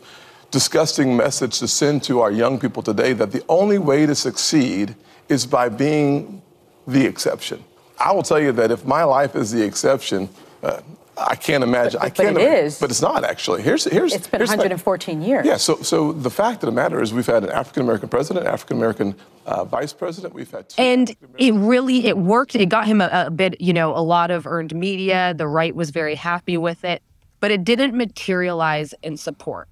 disgusting 0.51 1.15
message 1.15 1.59
to 1.59 1.67
send 1.67 2.03
to 2.03 2.19
our 2.19 2.31
young 2.31 2.59
people 2.59 2.83
today 2.83 3.13
that 3.13 3.31
the 3.31 3.43
only 3.47 3.77
way 3.77 4.05
to 4.05 4.13
succeed 4.13 4.95
is 5.29 5.45
by 5.45 5.69
being 5.69 6.41
the 6.85 7.05
exception. 7.05 7.63
I 7.97 8.11
will 8.11 8.23
tell 8.23 8.39
you 8.39 8.51
that 8.53 8.69
if 8.71 8.85
my 8.85 9.03
life 9.03 9.35
is 9.35 9.51
the 9.51 9.63
exception, 9.63 10.27
uh, 10.61 10.81
I 11.17 11.35
can't 11.35 11.63
imagine. 11.63 11.99
But, 11.99 12.05
I 12.05 12.09
can't. 12.09 12.35
But 12.35 12.43
it 12.43 12.65
is. 12.65 12.79
But 12.79 12.89
it's 12.89 13.01
not 13.01 13.23
actually. 13.23 13.61
Here's 13.61 13.83
here's. 13.85 14.13
It's 14.13 14.27
been 14.27 14.39
here's 14.39 14.49
114 14.49 15.19
my, 15.19 15.25
years. 15.25 15.45
Yeah. 15.45 15.57
So 15.57 15.81
so 15.81 16.11
the 16.11 16.29
fact 16.29 16.63
of 16.63 16.67
the 16.67 16.71
matter 16.71 17.01
is, 17.01 17.13
we've 17.13 17.25
had 17.25 17.43
an 17.43 17.51
African 17.51 17.83
American 17.83 18.09
president, 18.09 18.47
African 18.47 18.77
American 18.77 19.15
uh, 19.45 19.65
vice 19.65 19.93
president. 19.93 20.33
We've 20.33 20.49
had. 20.49 20.73
and 20.77 21.15
it 21.37 21.53
really 21.53 22.07
it 22.07 22.17
worked. 22.17 22.55
It 22.55 22.69
got 22.69 22.87
him 22.87 23.01
a, 23.01 23.09
a 23.27 23.29
bit, 23.29 23.61
you 23.61 23.73
know, 23.73 23.95
a 23.95 24.01
lot 24.01 24.31
of 24.31 24.47
earned 24.47 24.73
media. 24.73 25.33
The 25.35 25.47
right 25.47 25.75
was 25.75 25.91
very 25.91 26.15
happy 26.15 26.57
with 26.57 26.83
it, 26.83 27.03
but 27.39 27.51
it 27.51 27.63
didn't 27.63 27.95
materialize 27.95 28.93
in 29.03 29.17
support. 29.17 29.67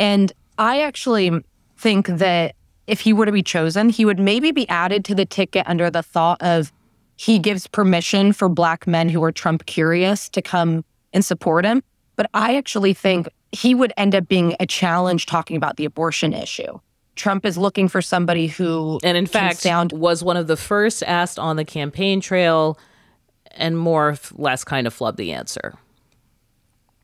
And 0.00 0.32
I 0.58 0.80
actually 0.80 1.44
think 1.76 2.06
that 2.06 2.56
if 2.86 3.00
he 3.00 3.12
were 3.12 3.26
to 3.26 3.32
be 3.32 3.42
chosen, 3.42 3.90
he 3.90 4.04
would 4.04 4.18
maybe 4.18 4.50
be 4.50 4.68
added 4.68 5.04
to 5.04 5.14
the 5.14 5.26
ticket 5.26 5.64
under 5.68 5.90
the 5.90 6.02
thought 6.02 6.42
of 6.42 6.72
he 7.16 7.38
gives 7.38 7.66
permission 7.66 8.32
for 8.32 8.48
black 8.48 8.86
men 8.86 9.10
who 9.10 9.22
are 9.22 9.30
Trump 9.30 9.66
curious 9.66 10.30
to 10.30 10.40
come 10.40 10.86
and 11.12 11.22
support 11.22 11.66
him. 11.66 11.82
But 12.16 12.30
I 12.32 12.56
actually 12.56 12.94
think 12.94 13.28
he 13.52 13.74
would 13.74 13.92
end 13.98 14.14
up 14.14 14.26
being 14.26 14.56
a 14.58 14.66
challenge 14.66 15.26
talking 15.26 15.56
about 15.56 15.76
the 15.76 15.84
abortion 15.84 16.32
issue. 16.32 16.80
Trump 17.14 17.44
is 17.44 17.58
looking 17.58 17.86
for 17.86 18.00
somebody 18.00 18.46
who 18.46 18.98
and 19.04 19.18
in 19.18 19.26
fact 19.26 19.58
sound 19.58 19.92
was 19.92 20.24
one 20.24 20.38
of 20.38 20.46
the 20.46 20.56
first 20.56 21.02
asked 21.02 21.38
on 21.38 21.56
the 21.56 21.64
campaign 21.64 22.22
trail 22.22 22.78
and 23.50 23.76
more 23.76 24.10
or 24.10 24.18
less 24.32 24.64
kind 24.64 24.86
of 24.86 24.96
flubbed 24.96 25.16
the 25.16 25.32
answer. 25.32 25.74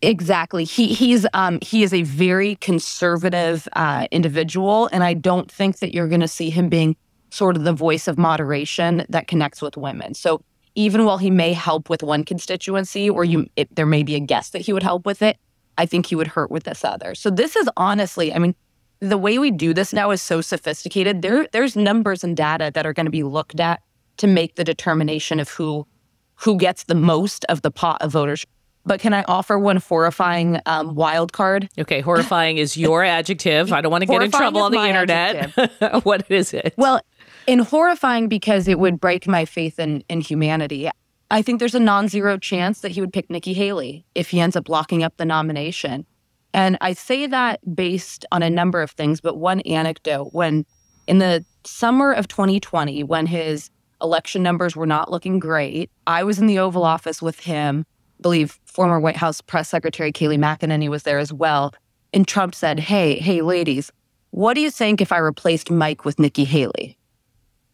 Exactly. 0.02 0.64
He 0.64 0.92
he's 0.92 1.26
um 1.32 1.58
he 1.62 1.82
is 1.82 1.94
a 1.94 2.02
very 2.02 2.56
conservative 2.56 3.66
uh, 3.72 4.06
individual, 4.10 4.88
and 4.92 5.02
I 5.02 5.14
don't 5.14 5.50
think 5.50 5.78
that 5.78 5.94
you're 5.94 6.08
going 6.08 6.20
to 6.20 6.28
see 6.28 6.50
him 6.50 6.68
being 6.68 6.96
sort 7.30 7.56
of 7.56 7.64
the 7.64 7.72
voice 7.72 8.06
of 8.06 8.18
moderation 8.18 9.04
that 9.08 9.26
connects 9.26 9.62
with 9.62 9.76
women. 9.76 10.14
So 10.14 10.42
even 10.74 11.06
while 11.06 11.16
he 11.16 11.30
may 11.30 11.54
help 11.54 11.88
with 11.88 12.02
one 12.02 12.24
constituency, 12.24 13.08
or 13.08 13.24
you 13.24 13.46
it, 13.56 13.74
there 13.74 13.86
may 13.86 14.02
be 14.02 14.14
a 14.14 14.20
guess 14.20 14.50
that 14.50 14.60
he 14.60 14.72
would 14.72 14.82
help 14.82 15.06
with 15.06 15.22
it, 15.22 15.38
I 15.78 15.86
think 15.86 16.06
he 16.06 16.14
would 16.14 16.28
hurt 16.28 16.50
with 16.50 16.64
this 16.64 16.84
other. 16.84 17.14
So 17.14 17.30
this 17.30 17.56
is 17.56 17.68
honestly, 17.78 18.34
I 18.34 18.38
mean, 18.38 18.54
the 19.00 19.18
way 19.18 19.38
we 19.38 19.50
do 19.50 19.72
this 19.72 19.94
now 19.94 20.10
is 20.10 20.20
so 20.20 20.42
sophisticated. 20.42 21.22
There 21.22 21.48
there's 21.52 21.74
numbers 21.74 22.22
and 22.22 22.36
data 22.36 22.70
that 22.74 22.84
are 22.84 22.92
going 22.92 23.06
to 23.06 23.10
be 23.10 23.22
looked 23.22 23.60
at 23.60 23.80
to 24.18 24.26
make 24.26 24.56
the 24.56 24.64
determination 24.64 25.40
of 25.40 25.48
who 25.48 25.86
who 26.34 26.58
gets 26.58 26.84
the 26.84 26.94
most 26.94 27.46
of 27.48 27.62
the 27.62 27.70
pot 27.70 28.02
of 28.02 28.12
voters 28.12 28.44
but 28.86 29.00
can 29.00 29.12
I 29.12 29.24
offer 29.26 29.58
one 29.58 29.78
horrifying 29.78 30.60
um, 30.64 30.94
wild 30.94 31.32
card? 31.32 31.68
Okay, 31.78 32.00
horrifying 32.00 32.56
is 32.58 32.76
your 32.76 33.04
adjective. 33.04 33.72
I 33.72 33.80
don't 33.80 33.90
want 33.90 34.02
to 34.02 34.06
get 34.06 34.22
in 34.22 34.30
trouble 34.30 34.62
on 34.62 34.72
the 34.72 34.86
internet. 34.86 36.04
what 36.04 36.30
is 36.30 36.54
it? 36.54 36.72
Well, 36.76 37.00
in 37.46 37.58
horrifying 37.58 38.28
because 38.28 38.68
it 38.68 38.78
would 38.78 39.00
break 39.00 39.26
my 39.26 39.44
faith 39.44 39.78
in, 39.78 40.04
in 40.08 40.20
humanity. 40.20 40.88
I 41.30 41.42
think 41.42 41.58
there's 41.58 41.74
a 41.74 41.80
non 41.80 42.08
zero 42.08 42.38
chance 42.38 42.80
that 42.80 42.92
he 42.92 43.00
would 43.00 43.12
pick 43.12 43.28
Nikki 43.28 43.52
Haley 43.52 44.06
if 44.14 44.30
he 44.30 44.40
ends 44.40 44.54
up 44.54 44.68
locking 44.68 45.02
up 45.02 45.16
the 45.16 45.24
nomination. 45.24 46.06
And 46.54 46.78
I 46.80 46.92
say 46.92 47.26
that 47.26 47.60
based 47.74 48.24
on 48.30 48.42
a 48.42 48.48
number 48.48 48.80
of 48.80 48.92
things, 48.92 49.20
but 49.20 49.36
one 49.36 49.60
anecdote 49.62 50.28
when 50.32 50.64
in 51.08 51.18
the 51.18 51.44
summer 51.64 52.12
of 52.12 52.28
2020, 52.28 53.02
when 53.02 53.26
his 53.26 53.70
election 54.00 54.42
numbers 54.42 54.76
were 54.76 54.86
not 54.86 55.10
looking 55.10 55.38
great, 55.38 55.90
I 56.06 56.22
was 56.22 56.38
in 56.38 56.46
the 56.46 56.58
Oval 56.58 56.84
Office 56.84 57.20
with 57.20 57.40
him 57.40 57.84
believe 58.20 58.58
former 58.64 59.00
White 59.00 59.16
House 59.16 59.40
press 59.40 59.68
secretary 59.68 60.12
Kayleigh 60.12 60.38
McEnany 60.38 60.88
was 60.88 61.02
there 61.02 61.18
as 61.18 61.32
well. 61.32 61.74
And 62.12 62.26
Trump 62.26 62.54
said, 62.54 62.78
Hey, 62.78 63.18
hey, 63.18 63.42
ladies, 63.42 63.92
what 64.30 64.54
do 64.54 64.60
you 64.60 64.70
think 64.70 65.00
if 65.00 65.12
I 65.12 65.18
replaced 65.18 65.70
Mike 65.70 66.04
with 66.04 66.18
Nikki 66.18 66.44
Haley? 66.44 66.98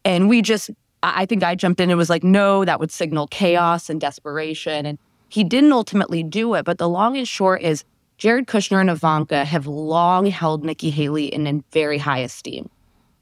And 0.05 0.29
we 0.29 0.41
just, 0.41 0.69
I 1.01 1.25
think 1.25 1.43
I 1.43 1.55
jumped 1.55 1.79
in 1.79 1.89
and 1.89 1.97
was 1.97 2.09
like, 2.09 2.23
no, 2.23 2.65
that 2.65 2.79
would 2.79 2.91
signal 2.91 3.27
chaos 3.27 3.89
and 3.89 3.99
desperation. 3.99 4.85
And 4.85 4.97
he 5.29 5.43
didn't 5.43 5.71
ultimately 5.71 6.23
do 6.23 6.53
it. 6.53 6.65
But 6.65 6.77
the 6.77 6.89
long 6.89 7.17
and 7.17 7.27
short 7.27 7.61
is 7.61 7.83
Jared 8.17 8.47
Kushner 8.47 8.79
and 8.79 8.89
Ivanka 8.89 9.43
have 9.43 9.67
long 9.67 10.27
held 10.27 10.63
Nikki 10.63 10.89
Haley 10.89 11.25
in, 11.25 11.47
in 11.47 11.63
very 11.71 11.97
high 11.97 12.19
esteem. 12.19 12.69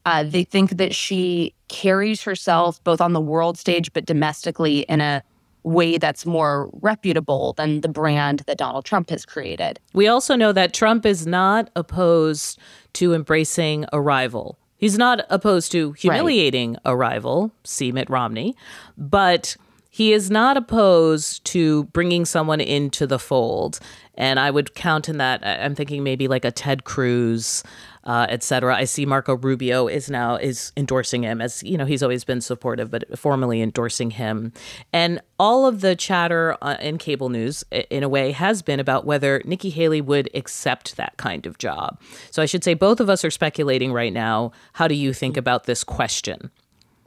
Uh, 0.05 0.23
they 0.23 0.43
think 0.43 0.77
that 0.77 0.95
she 0.95 1.53
carries 1.67 2.23
herself 2.23 2.83
both 2.83 3.01
on 3.01 3.13
the 3.13 3.21
world 3.21 3.57
stage, 3.57 3.93
but 3.93 4.05
domestically 4.05 4.79
in 4.81 4.99
a 4.99 5.23
way 5.63 5.97
that's 5.97 6.25
more 6.25 6.69
reputable 6.81 7.53
than 7.53 7.81
the 7.81 7.87
brand 7.87 8.39
that 8.47 8.57
Donald 8.57 8.85
Trump 8.85 9.09
has 9.09 9.25
created. 9.25 9.79
We 9.93 10.07
also 10.07 10.35
know 10.35 10.51
that 10.51 10.73
Trump 10.73 11.05
is 11.05 11.27
not 11.27 11.69
opposed 11.75 12.59
to 12.93 13.13
embracing 13.13 13.85
a 13.93 14.01
rival. 14.01 14.57
He's 14.77 14.97
not 14.97 15.25
opposed 15.29 15.71
to 15.73 15.91
humiliating 15.91 16.71
right. 16.71 16.81
a 16.85 16.95
rival, 16.95 17.51
see 17.63 17.91
Mitt 17.91 18.09
Romney, 18.09 18.55
but 18.97 19.55
he 19.91 20.13
is 20.13 20.31
not 20.31 20.57
opposed 20.57 21.45
to 21.45 21.83
bringing 21.85 22.25
someone 22.25 22.61
into 22.61 23.05
the 23.05 23.19
fold. 23.19 23.79
And 24.15 24.39
I 24.39 24.49
would 24.49 24.73
count 24.73 25.09
in 25.09 25.17
that, 25.17 25.45
I'm 25.45 25.75
thinking 25.75 26.03
maybe 26.03 26.27
like 26.27 26.45
a 26.45 26.51
Ted 26.51 26.85
Cruz, 26.85 27.63
uh, 28.03 28.27
etc. 28.29 28.75
I 28.75 28.85
see 28.85 29.05
Marco 29.05 29.35
Rubio 29.35 29.87
is 29.87 30.09
now 30.09 30.35
is 30.35 30.71
endorsing 30.75 31.23
him 31.23 31.41
as 31.41 31.61
you 31.63 31.77
know 31.77 31.85
he's 31.85 32.03
always 32.03 32.23
been 32.23 32.41
supportive, 32.41 32.89
but 32.89 33.17
formally 33.17 33.61
endorsing 33.61 34.11
him, 34.11 34.53
and 34.91 35.21
all 35.39 35.65
of 35.65 35.81
the 35.81 35.95
chatter 35.95 36.57
uh, 36.61 36.77
in 36.79 36.97
cable 36.97 37.29
news 37.29 37.63
in 37.89 38.03
a 38.03 38.09
way 38.09 38.31
has 38.31 38.61
been 38.61 38.79
about 38.79 39.05
whether 39.05 39.41
Nikki 39.45 39.69
Haley 39.69 40.01
would 40.01 40.29
accept 40.33 40.97
that 40.97 41.17
kind 41.17 41.45
of 41.45 41.57
job. 41.57 41.99
So 42.31 42.41
I 42.41 42.45
should 42.45 42.63
say 42.63 42.73
both 42.73 42.99
of 42.99 43.09
us 43.09 43.23
are 43.23 43.31
speculating 43.31 43.93
right 43.93 44.13
now. 44.13 44.51
How 44.73 44.87
do 44.87 44.95
you 44.95 45.13
think 45.13 45.37
about 45.37 45.65
this 45.65 45.83
question? 45.83 46.51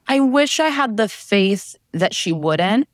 I 0.07 0.21
wish 0.21 0.61
I 0.61 0.69
had 0.69 0.97
the 0.97 1.09
faith 1.09 1.77
that 1.93 2.15
she 2.15 2.33
wouldn't. 2.33 2.89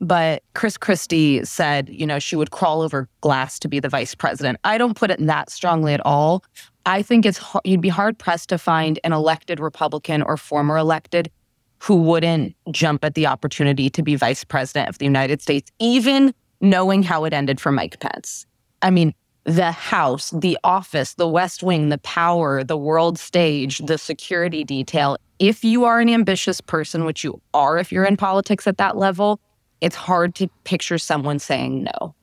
But 0.00 0.42
Chris 0.54 0.76
Christie 0.76 1.44
said, 1.44 1.88
you 1.88 2.06
know, 2.06 2.18
she 2.18 2.36
would 2.36 2.50
crawl 2.50 2.82
over 2.82 3.08
glass 3.20 3.58
to 3.60 3.68
be 3.68 3.80
the 3.80 3.88
vice 3.88 4.14
president. 4.14 4.58
I 4.64 4.76
don't 4.76 4.96
put 4.96 5.10
it 5.10 5.24
that 5.24 5.50
strongly 5.50 5.94
at 5.94 6.04
all. 6.04 6.44
I 6.86 7.02
think 7.02 7.24
it's 7.24 7.40
you'd 7.64 7.80
be 7.80 7.88
hard 7.88 8.18
pressed 8.18 8.48
to 8.50 8.58
find 8.58 8.98
an 9.04 9.12
elected 9.12 9.60
Republican 9.60 10.22
or 10.22 10.36
former 10.36 10.76
elected 10.76 11.30
who 11.78 11.96
wouldn't 11.96 12.54
jump 12.70 13.04
at 13.04 13.14
the 13.14 13.26
opportunity 13.26 13.90
to 13.90 14.02
be 14.02 14.16
vice 14.16 14.44
president 14.44 14.88
of 14.88 14.98
the 14.98 15.04
United 15.04 15.42
States, 15.42 15.70
even 15.78 16.34
knowing 16.60 17.02
how 17.02 17.24
it 17.24 17.32
ended 17.32 17.60
for 17.60 17.72
Mike 17.72 18.00
Pence. 18.00 18.46
I 18.80 18.90
mean, 18.90 19.14
the 19.44 19.72
House, 19.72 20.30
the 20.30 20.58
office, 20.64 21.14
the 21.14 21.28
West 21.28 21.62
Wing, 21.62 21.90
the 21.90 21.98
power, 21.98 22.64
the 22.64 22.76
world 22.76 23.18
stage, 23.18 23.78
the 23.78 23.98
security 23.98 24.64
detail. 24.64 25.18
If 25.38 25.64
you 25.64 25.84
are 25.84 26.00
an 26.00 26.08
ambitious 26.08 26.60
person, 26.60 27.04
which 27.04 27.24
you 27.24 27.40
are 27.52 27.78
if 27.78 27.92
you're 27.92 28.04
in 28.04 28.16
politics 28.16 28.66
at 28.66 28.78
that 28.78 28.96
level, 28.96 29.40
it's 29.80 29.96
hard 29.96 30.34
to 30.36 30.48
picture 30.64 30.96
someone 30.96 31.38
saying 31.38 31.84
no. 31.84 32.14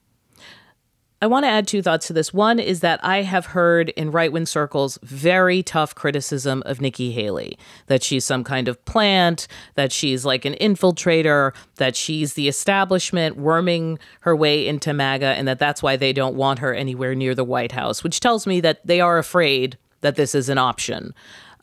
I 1.24 1.28
want 1.28 1.46
to 1.46 1.50
add 1.50 1.68
two 1.68 1.84
thoughts 1.84 2.08
to 2.08 2.14
this. 2.14 2.34
One 2.34 2.60
is 2.60 2.80
that 2.80 3.00
I 3.04 3.22
have 3.22 3.46
heard 3.48 3.90
in 3.90 4.10
right 4.10 4.32
wing 4.32 4.48
circles 4.48 4.98
very 5.04 5.62
tough 5.62 5.94
criticism 5.94 6.64
of 6.66 6.82
Nikki 6.82 7.12
Haley 7.12 7.60
that 7.86 8.02
she's 8.02 8.26
some 8.26 8.44
kind 8.44 8.68
of 8.68 8.84
plant, 8.86 9.48
that 9.76 9.92
she's 9.92 10.26
like 10.26 10.46
an 10.46 10.56
infiltrator, 10.56 11.54
that 11.76 11.96
she's 11.96 12.34
the 12.34 12.48
establishment 12.48 13.38
worming 13.38 14.00
her 14.22 14.36
way 14.36 14.68
into 14.68 14.94
MAGA, 14.94 15.28
and 15.28 15.48
that 15.48 15.60
that's 15.60 15.84
why 15.84 15.96
they 15.96 16.12
don't 16.12 16.36
want 16.36 16.58
her 16.58 16.74
anywhere 16.74 17.14
near 17.14 17.36
the 17.36 17.44
White 17.44 17.74
House, 17.74 18.04
which 18.04 18.20
tells 18.20 18.48
me 18.48 18.60
that 18.60 18.86
they 18.88 19.00
are 19.00 19.20
afraid 19.20 19.78
that 20.02 20.16
this 20.16 20.34
is 20.34 20.50
an 20.50 20.58
option. 20.58 21.14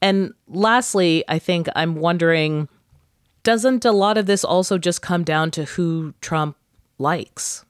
And 0.01 0.35
lastly, 0.47 1.25
I 1.27 1.41
think 1.41 1.69
I'm 1.75 1.97
wondering 1.97 2.69
doesn't 3.43 3.85
a 3.85 3.93
lot 3.93 4.19
of 4.19 4.27
this 4.27 4.45
also 4.45 4.79
just 4.79 5.03
come 5.03 5.25
down 5.25 5.51
to 5.53 5.65
who 5.65 6.15
Trump 6.21 6.57
likes? 6.99 7.65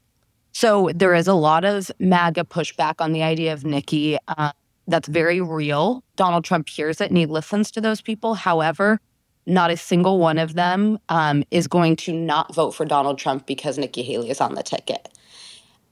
So 0.60 0.90
there 0.92 1.14
is 1.14 1.28
a 1.28 1.34
lot 1.34 1.64
of 1.64 1.88
MAGA 2.00 2.42
pushback 2.42 2.94
on 2.98 3.12
the 3.12 3.22
idea 3.22 3.52
of 3.52 3.64
Nikki. 3.64 4.18
Uh, 4.26 4.50
that's 4.88 5.06
very 5.06 5.40
real. 5.40 6.02
Donald 6.16 6.42
Trump 6.42 6.68
hears 6.68 7.00
it 7.00 7.10
and 7.10 7.16
he 7.16 7.26
listens 7.26 7.70
to 7.70 7.80
those 7.80 8.00
people. 8.00 8.34
However, 8.34 9.00
not 9.46 9.70
a 9.70 9.76
single 9.76 10.18
one 10.18 10.36
of 10.36 10.54
them 10.54 10.98
um, 11.10 11.44
is 11.52 11.68
going 11.68 11.94
to 11.94 12.12
not 12.12 12.52
vote 12.56 12.72
for 12.72 12.84
Donald 12.84 13.18
Trump 13.18 13.46
because 13.46 13.78
Nikki 13.78 14.02
Haley 14.02 14.30
is 14.30 14.40
on 14.40 14.56
the 14.56 14.64
ticket. 14.64 15.08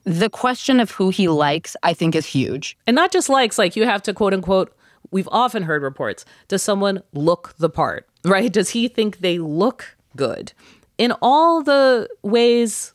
the 0.02 0.28
question 0.28 0.80
of 0.80 0.90
who 0.90 1.10
he 1.10 1.28
likes, 1.28 1.76
I 1.84 1.92
think, 1.92 2.16
is 2.16 2.26
huge. 2.26 2.76
And 2.88 2.96
not 2.96 3.12
just 3.12 3.28
likes, 3.28 3.58
like 3.58 3.76
you 3.76 3.84
have 3.84 4.02
to 4.02 4.12
quote 4.12 4.34
unquote, 4.34 4.76
we've 5.12 5.28
often 5.30 5.62
heard 5.62 5.84
reports. 5.84 6.24
Does 6.48 6.64
someone 6.64 7.04
look 7.12 7.54
the 7.58 7.70
part, 7.70 8.08
right? 8.24 8.52
Does 8.52 8.70
he 8.70 8.88
think 8.88 9.18
they 9.18 9.38
look 9.38 9.96
good 10.16 10.52
in 10.98 11.12
all 11.22 11.62
the 11.62 12.08
ways 12.24 12.94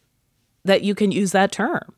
that 0.65 0.83
you 0.83 0.95
can 0.95 1.11
use 1.11 1.31
that 1.31 1.51
term? 1.51 1.93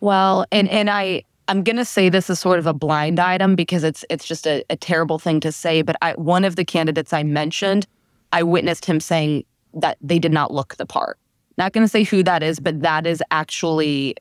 Well, 0.00 0.46
and 0.52 0.68
and 0.68 0.88
I 0.90 1.24
I'm 1.48 1.62
gonna 1.62 1.84
say 1.84 2.08
this 2.08 2.28
is 2.28 2.38
sort 2.38 2.58
of 2.58 2.66
a 2.66 2.74
blind 2.74 3.18
item 3.18 3.56
because 3.56 3.82
it's 3.82 4.04
it's 4.10 4.26
just 4.26 4.46
a, 4.46 4.64
a 4.70 4.76
terrible 4.76 5.18
thing 5.18 5.40
to 5.40 5.50
say. 5.50 5.82
But 5.82 5.96
I, 6.02 6.12
one 6.12 6.44
of 6.44 6.56
the 6.56 6.64
candidates 6.64 7.12
I 7.12 7.22
mentioned, 7.22 7.86
I 8.32 8.42
witnessed 8.42 8.84
him 8.84 9.00
saying 9.00 9.44
that 9.74 9.96
they 10.00 10.18
did 10.18 10.32
not 10.32 10.52
look 10.52 10.76
the 10.76 10.86
part. 10.86 11.18
Not 11.56 11.72
gonna 11.72 11.88
say 11.88 12.04
who 12.04 12.22
that 12.22 12.42
is, 12.42 12.60
but 12.60 12.82
that 12.82 13.06
is 13.06 13.22
actually 13.30 14.14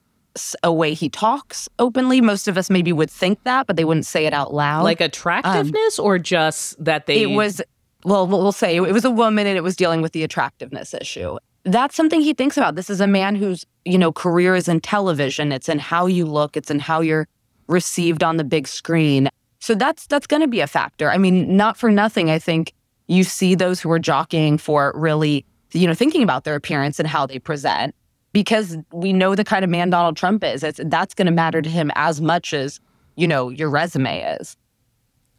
a 0.63 0.71
way 0.71 0.93
he 0.93 1.09
talks 1.09 1.67
openly. 1.79 2.21
Most 2.21 2.47
of 2.47 2.57
us 2.57 2.69
maybe 2.69 2.93
would 2.93 3.09
think 3.09 3.43
that, 3.43 3.67
but 3.67 3.75
they 3.75 3.85
wouldn't 3.85 4.05
say 4.05 4.25
it 4.25 4.33
out 4.33 4.53
loud. 4.53 4.83
Like 4.83 5.01
attractiveness, 5.01 5.99
um, 5.99 6.05
or 6.05 6.19
just 6.19 6.83
that 6.83 7.05
they? 7.05 7.23
It 7.23 7.27
was. 7.27 7.61
Well, 8.05 8.25
we'll 8.25 8.51
say 8.53 8.77
it 8.77 8.93
was 8.93 9.03
a 9.03 9.11
woman, 9.11 9.47
and 9.47 9.57
it 9.57 9.61
was 9.63 9.75
dealing 9.75 10.01
with 10.01 10.13
the 10.13 10.23
attractiveness 10.23 10.93
issue. 10.93 11.37
That's 11.67 11.95
something 11.95 12.21
he 12.21 12.33
thinks 12.33 12.57
about. 12.57 12.75
This 12.75 12.89
is 12.89 13.01
a 13.01 13.07
man 13.07 13.35
whose 13.35 13.65
you 13.85 13.97
know 13.97 14.11
career 14.11 14.55
is 14.55 14.67
in 14.67 14.79
television. 14.79 15.51
It's 15.51 15.69
in 15.69 15.79
how 15.79 16.05
you 16.05 16.25
look. 16.25 16.57
It's 16.57 16.71
in 16.71 16.79
how 16.79 17.01
you're 17.01 17.27
received 17.67 18.23
on 18.23 18.37
the 18.37 18.43
big 18.43 18.67
screen. 18.67 19.29
So 19.59 19.75
that's 19.75 20.07
that's 20.07 20.27
going 20.27 20.41
to 20.41 20.47
be 20.47 20.61
a 20.61 20.67
factor. 20.67 21.11
I 21.11 21.17
mean, 21.17 21.57
not 21.57 21.77
for 21.77 21.91
nothing. 21.91 22.29
I 22.29 22.39
think 22.39 22.73
you 23.07 23.23
see 23.23 23.55
those 23.55 23.79
who 23.79 23.91
are 23.91 23.99
jockeying 23.99 24.57
for 24.57 24.93
really, 24.95 25.45
you 25.73 25.87
know, 25.87 25.93
thinking 25.93 26.23
about 26.23 26.43
their 26.43 26.55
appearance 26.55 26.99
and 26.99 27.07
how 27.07 27.25
they 27.25 27.39
present 27.39 27.95
because 28.33 28.77
we 28.91 29.13
know 29.13 29.35
the 29.35 29.43
kind 29.43 29.63
of 29.63 29.69
man 29.69 29.89
Donald 29.89 30.17
Trump 30.17 30.43
is. 30.43 30.63
It's, 30.63 30.79
that's 30.85 31.13
going 31.13 31.25
to 31.25 31.31
matter 31.31 31.61
to 31.61 31.69
him 31.69 31.91
as 31.95 32.21
much 32.21 32.53
as, 32.53 32.79
you 33.15 33.27
know, 33.27 33.49
your 33.49 33.69
resume 33.69 34.21
is. 34.39 34.55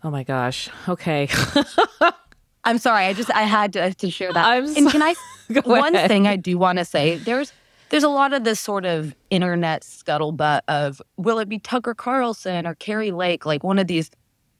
Oh 0.02 0.10
my 0.10 0.24
gosh. 0.24 0.68
Okay. 0.88 1.28
I'm 2.64 2.78
sorry. 2.78 3.04
I 3.06 3.12
just 3.12 3.30
I 3.30 3.42
had 3.42 3.72
to, 3.74 3.94
to 3.94 4.10
share 4.10 4.32
that. 4.32 4.46
I'm 4.46 4.64
and 4.76 4.90
can 4.90 5.02
I 5.02 5.14
one 5.64 5.94
ahead. 5.94 6.08
thing 6.08 6.26
I 6.26 6.36
do 6.36 6.58
want 6.58 6.78
to 6.78 6.84
say 6.84 7.16
there's 7.16 7.52
there's 7.90 8.04
a 8.04 8.08
lot 8.08 8.32
of 8.32 8.44
this 8.44 8.60
sort 8.60 8.84
of 8.84 9.14
internet 9.30 9.82
scuttlebutt 9.82 10.60
of 10.68 11.00
will 11.16 11.38
it 11.38 11.48
be 11.48 11.58
Tucker 11.58 11.94
Carlson 11.94 12.66
or 12.66 12.74
Kari 12.74 13.12
Lake, 13.12 13.46
like 13.46 13.64
one 13.64 13.78
of 13.78 13.86
these 13.86 14.10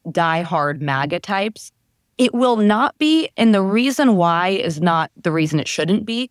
diehard 0.07 0.81
MAGA 0.81 1.20
types. 1.20 1.72
It 2.16 2.35
will 2.35 2.57
not 2.57 2.98
be, 2.98 3.29
and 3.37 3.55
the 3.55 3.62
reason 3.62 4.16
why 4.16 4.48
is 4.48 4.81
not 4.81 5.11
the 5.16 5.31
reason 5.31 5.61
it 5.61 5.68
shouldn't 5.68 6.05
be. 6.05 6.31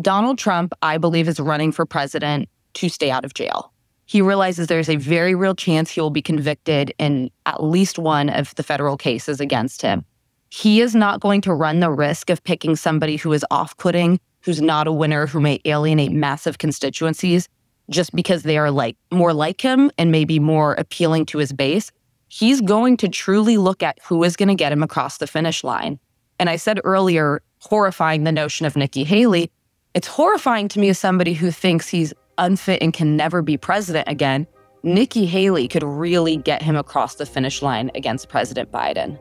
Donald 0.00 0.38
Trump, 0.38 0.72
I 0.82 0.98
believe, 0.98 1.28
is 1.28 1.38
running 1.38 1.70
for 1.70 1.86
president 1.86 2.48
to 2.74 2.88
stay 2.88 3.10
out 3.10 3.24
of 3.24 3.34
jail. 3.34 3.72
He 4.06 4.22
realizes 4.22 4.66
there's 4.68 4.88
a 4.88 4.96
very 4.96 5.34
real 5.34 5.54
chance 5.54 5.90
he 5.90 6.00
will 6.00 6.10
be 6.10 6.22
convicted 6.22 6.94
in 6.98 7.30
at 7.46 7.62
least 7.62 7.98
one 7.98 8.30
of 8.30 8.54
the 8.54 8.62
federal 8.62 8.96
cases 8.96 9.40
against 9.40 9.82
him. 9.82 10.04
He 10.50 10.80
is 10.80 10.94
not 10.94 11.20
going 11.20 11.40
to 11.42 11.54
run 11.54 11.80
the 11.80 11.90
risk 11.90 12.30
of 12.30 12.42
picking 12.42 12.76
somebody 12.76 13.16
who 13.16 13.32
is 13.32 13.44
off 13.50 13.76
putting, 13.76 14.18
who's 14.42 14.62
not 14.62 14.86
a 14.86 14.92
winner, 14.92 15.26
who 15.26 15.40
may 15.40 15.60
alienate 15.64 16.12
massive 16.12 16.58
constituencies 16.58 17.48
just 17.90 18.14
because 18.14 18.42
they 18.42 18.58
are 18.58 18.70
like 18.70 18.96
more 19.10 19.32
like 19.32 19.60
him 19.60 19.90
and 19.98 20.10
maybe 20.10 20.38
more 20.38 20.74
appealing 20.74 21.26
to 21.26 21.38
his 21.38 21.52
base. 21.52 21.90
He's 22.28 22.60
going 22.60 22.96
to 22.98 23.08
truly 23.08 23.56
look 23.56 23.82
at 23.82 23.98
who 24.04 24.22
is 24.24 24.36
going 24.36 24.48
to 24.48 24.54
get 24.54 24.72
him 24.72 24.82
across 24.82 25.18
the 25.18 25.26
finish 25.26 25.64
line. 25.64 25.98
And 26.38 26.50
I 26.50 26.56
said 26.56 26.80
earlier, 26.84 27.42
horrifying 27.60 28.24
the 28.24 28.32
notion 28.32 28.66
of 28.66 28.76
Nikki 28.76 29.04
Haley. 29.04 29.50
It's 29.94 30.06
horrifying 30.06 30.68
to 30.68 30.78
me 30.78 30.90
as 30.90 30.98
somebody 30.98 31.32
who 31.34 31.50
thinks 31.50 31.88
he's 31.88 32.12
unfit 32.36 32.82
and 32.82 32.92
can 32.92 33.16
never 33.16 33.42
be 33.42 33.56
president 33.56 34.08
again. 34.08 34.46
Nikki 34.82 35.26
Haley 35.26 35.66
could 35.66 35.82
really 35.82 36.36
get 36.36 36.62
him 36.62 36.76
across 36.76 37.16
the 37.16 37.26
finish 37.26 37.62
line 37.62 37.90
against 37.94 38.28
President 38.28 38.70
Biden. 38.70 39.18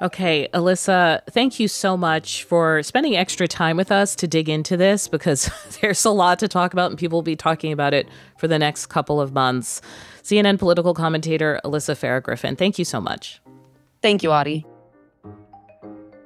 Okay, 0.00 0.48
Alyssa, 0.54 1.22
thank 1.30 1.58
you 1.58 1.66
so 1.66 1.96
much 1.96 2.44
for 2.44 2.84
spending 2.84 3.16
extra 3.16 3.48
time 3.48 3.76
with 3.76 3.90
us 3.90 4.14
to 4.16 4.28
dig 4.28 4.48
into 4.48 4.76
this 4.76 5.08
because 5.08 5.50
there's 5.80 6.04
a 6.04 6.10
lot 6.10 6.38
to 6.38 6.46
talk 6.46 6.72
about 6.72 6.90
and 6.90 6.98
people 6.98 7.16
will 7.16 7.22
be 7.22 7.34
talking 7.34 7.72
about 7.72 7.92
it 7.92 8.08
for 8.36 8.46
the 8.46 8.60
next 8.60 8.86
couple 8.86 9.20
of 9.20 9.32
months. 9.32 9.82
CNN 10.22 10.56
political 10.56 10.94
commentator 10.94 11.60
Alyssa 11.64 11.96
Farah 11.96 12.22
Griffin, 12.22 12.54
thank 12.54 12.78
you 12.78 12.84
so 12.84 13.00
much. 13.00 13.40
Thank 14.00 14.22
you, 14.22 14.30
Audie. 14.30 14.64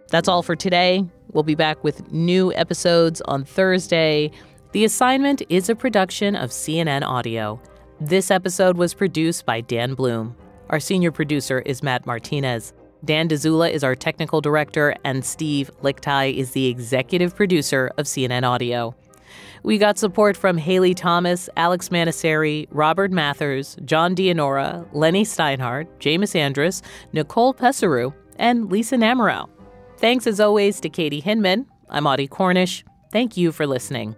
That's 0.09 0.29
all 0.29 0.43
for 0.43 0.55
today. 0.55 1.07
We'll 1.31 1.43
be 1.43 1.55
back 1.55 1.83
with 1.83 2.13
new 2.13 2.53
episodes 2.53 3.23
on 3.23 3.43
Thursday. 3.43 4.31
The 4.73 4.85
assignment 4.85 5.41
is 5.49 5.71
a 5.71 5.75
production 5.75 6.37
of 6.37 6.51
CNN 6.51 7.05
Audio. 7.05 7.59
This 8.03 8.31
episode 8.31 8.77
was 8.77 8.93
produced 8.93 9.47
by 9.47 9.63
Dan 9.63 9.95
Bloom. 9.95 10.37
Our 10.69 10.81
senior 10.81 11.11
producer 11.11 11.61
is 11.61 11.83
Matt 11.83 12.05
Martinez. 12.05 12.75
Dan 13.05 13.29
Dzula 13.29 13.71
is 13.71 13.83
our 13.83 13.97
technical 13.97 14.41
director, 14.41 14.95
and 15.05 15.25
Steve 15.25 15.71
Lickteig 15.83 16.37
is 16.37 16.53
the 16.53 16.67
executive 16.67 17.35
producer 17.35 17.91
of 17.99 18.07
CNN 18.07 18.45
Audio. 18.45 18.95
We 19.65 19.79
got 19.79 19.99
support 19.99 20.37
from 20.37 20.57
Haley 20.57 20.95
Thomas, 20.95 21.49
Alex 21.57 21.89
Manasseri, 21.89 22.67
Robert 22.71 23.11
Mathers, 23.11 23.77
John 23.85 24.15
Dianora, 24.15 24.87
Lenny 24.93 25.25
Steinhardt, 25.25 25.87
James 25.99 26.35
Andrus, 26.35 26.83
Nicole 27.13 27.55
Pesaru, 27.55 28.13
and 28.37 28.71
Lisa 28.71 28.97
Namerow. 28.97 29.49
Thanks 29.99 30.27
as 30.27 30.41
always 30.41 30.81
to 30.81 30.89
Katie 30.89 31.21
Hinman. 31.21 31.67
I'm 31.91 32.07
Audie 32.07 32.29
Cornish. 32.29 32.85
Thank 33.11 33.37
you 33.37 33.53
for 33.53 33.67
listening. 33.67 34.17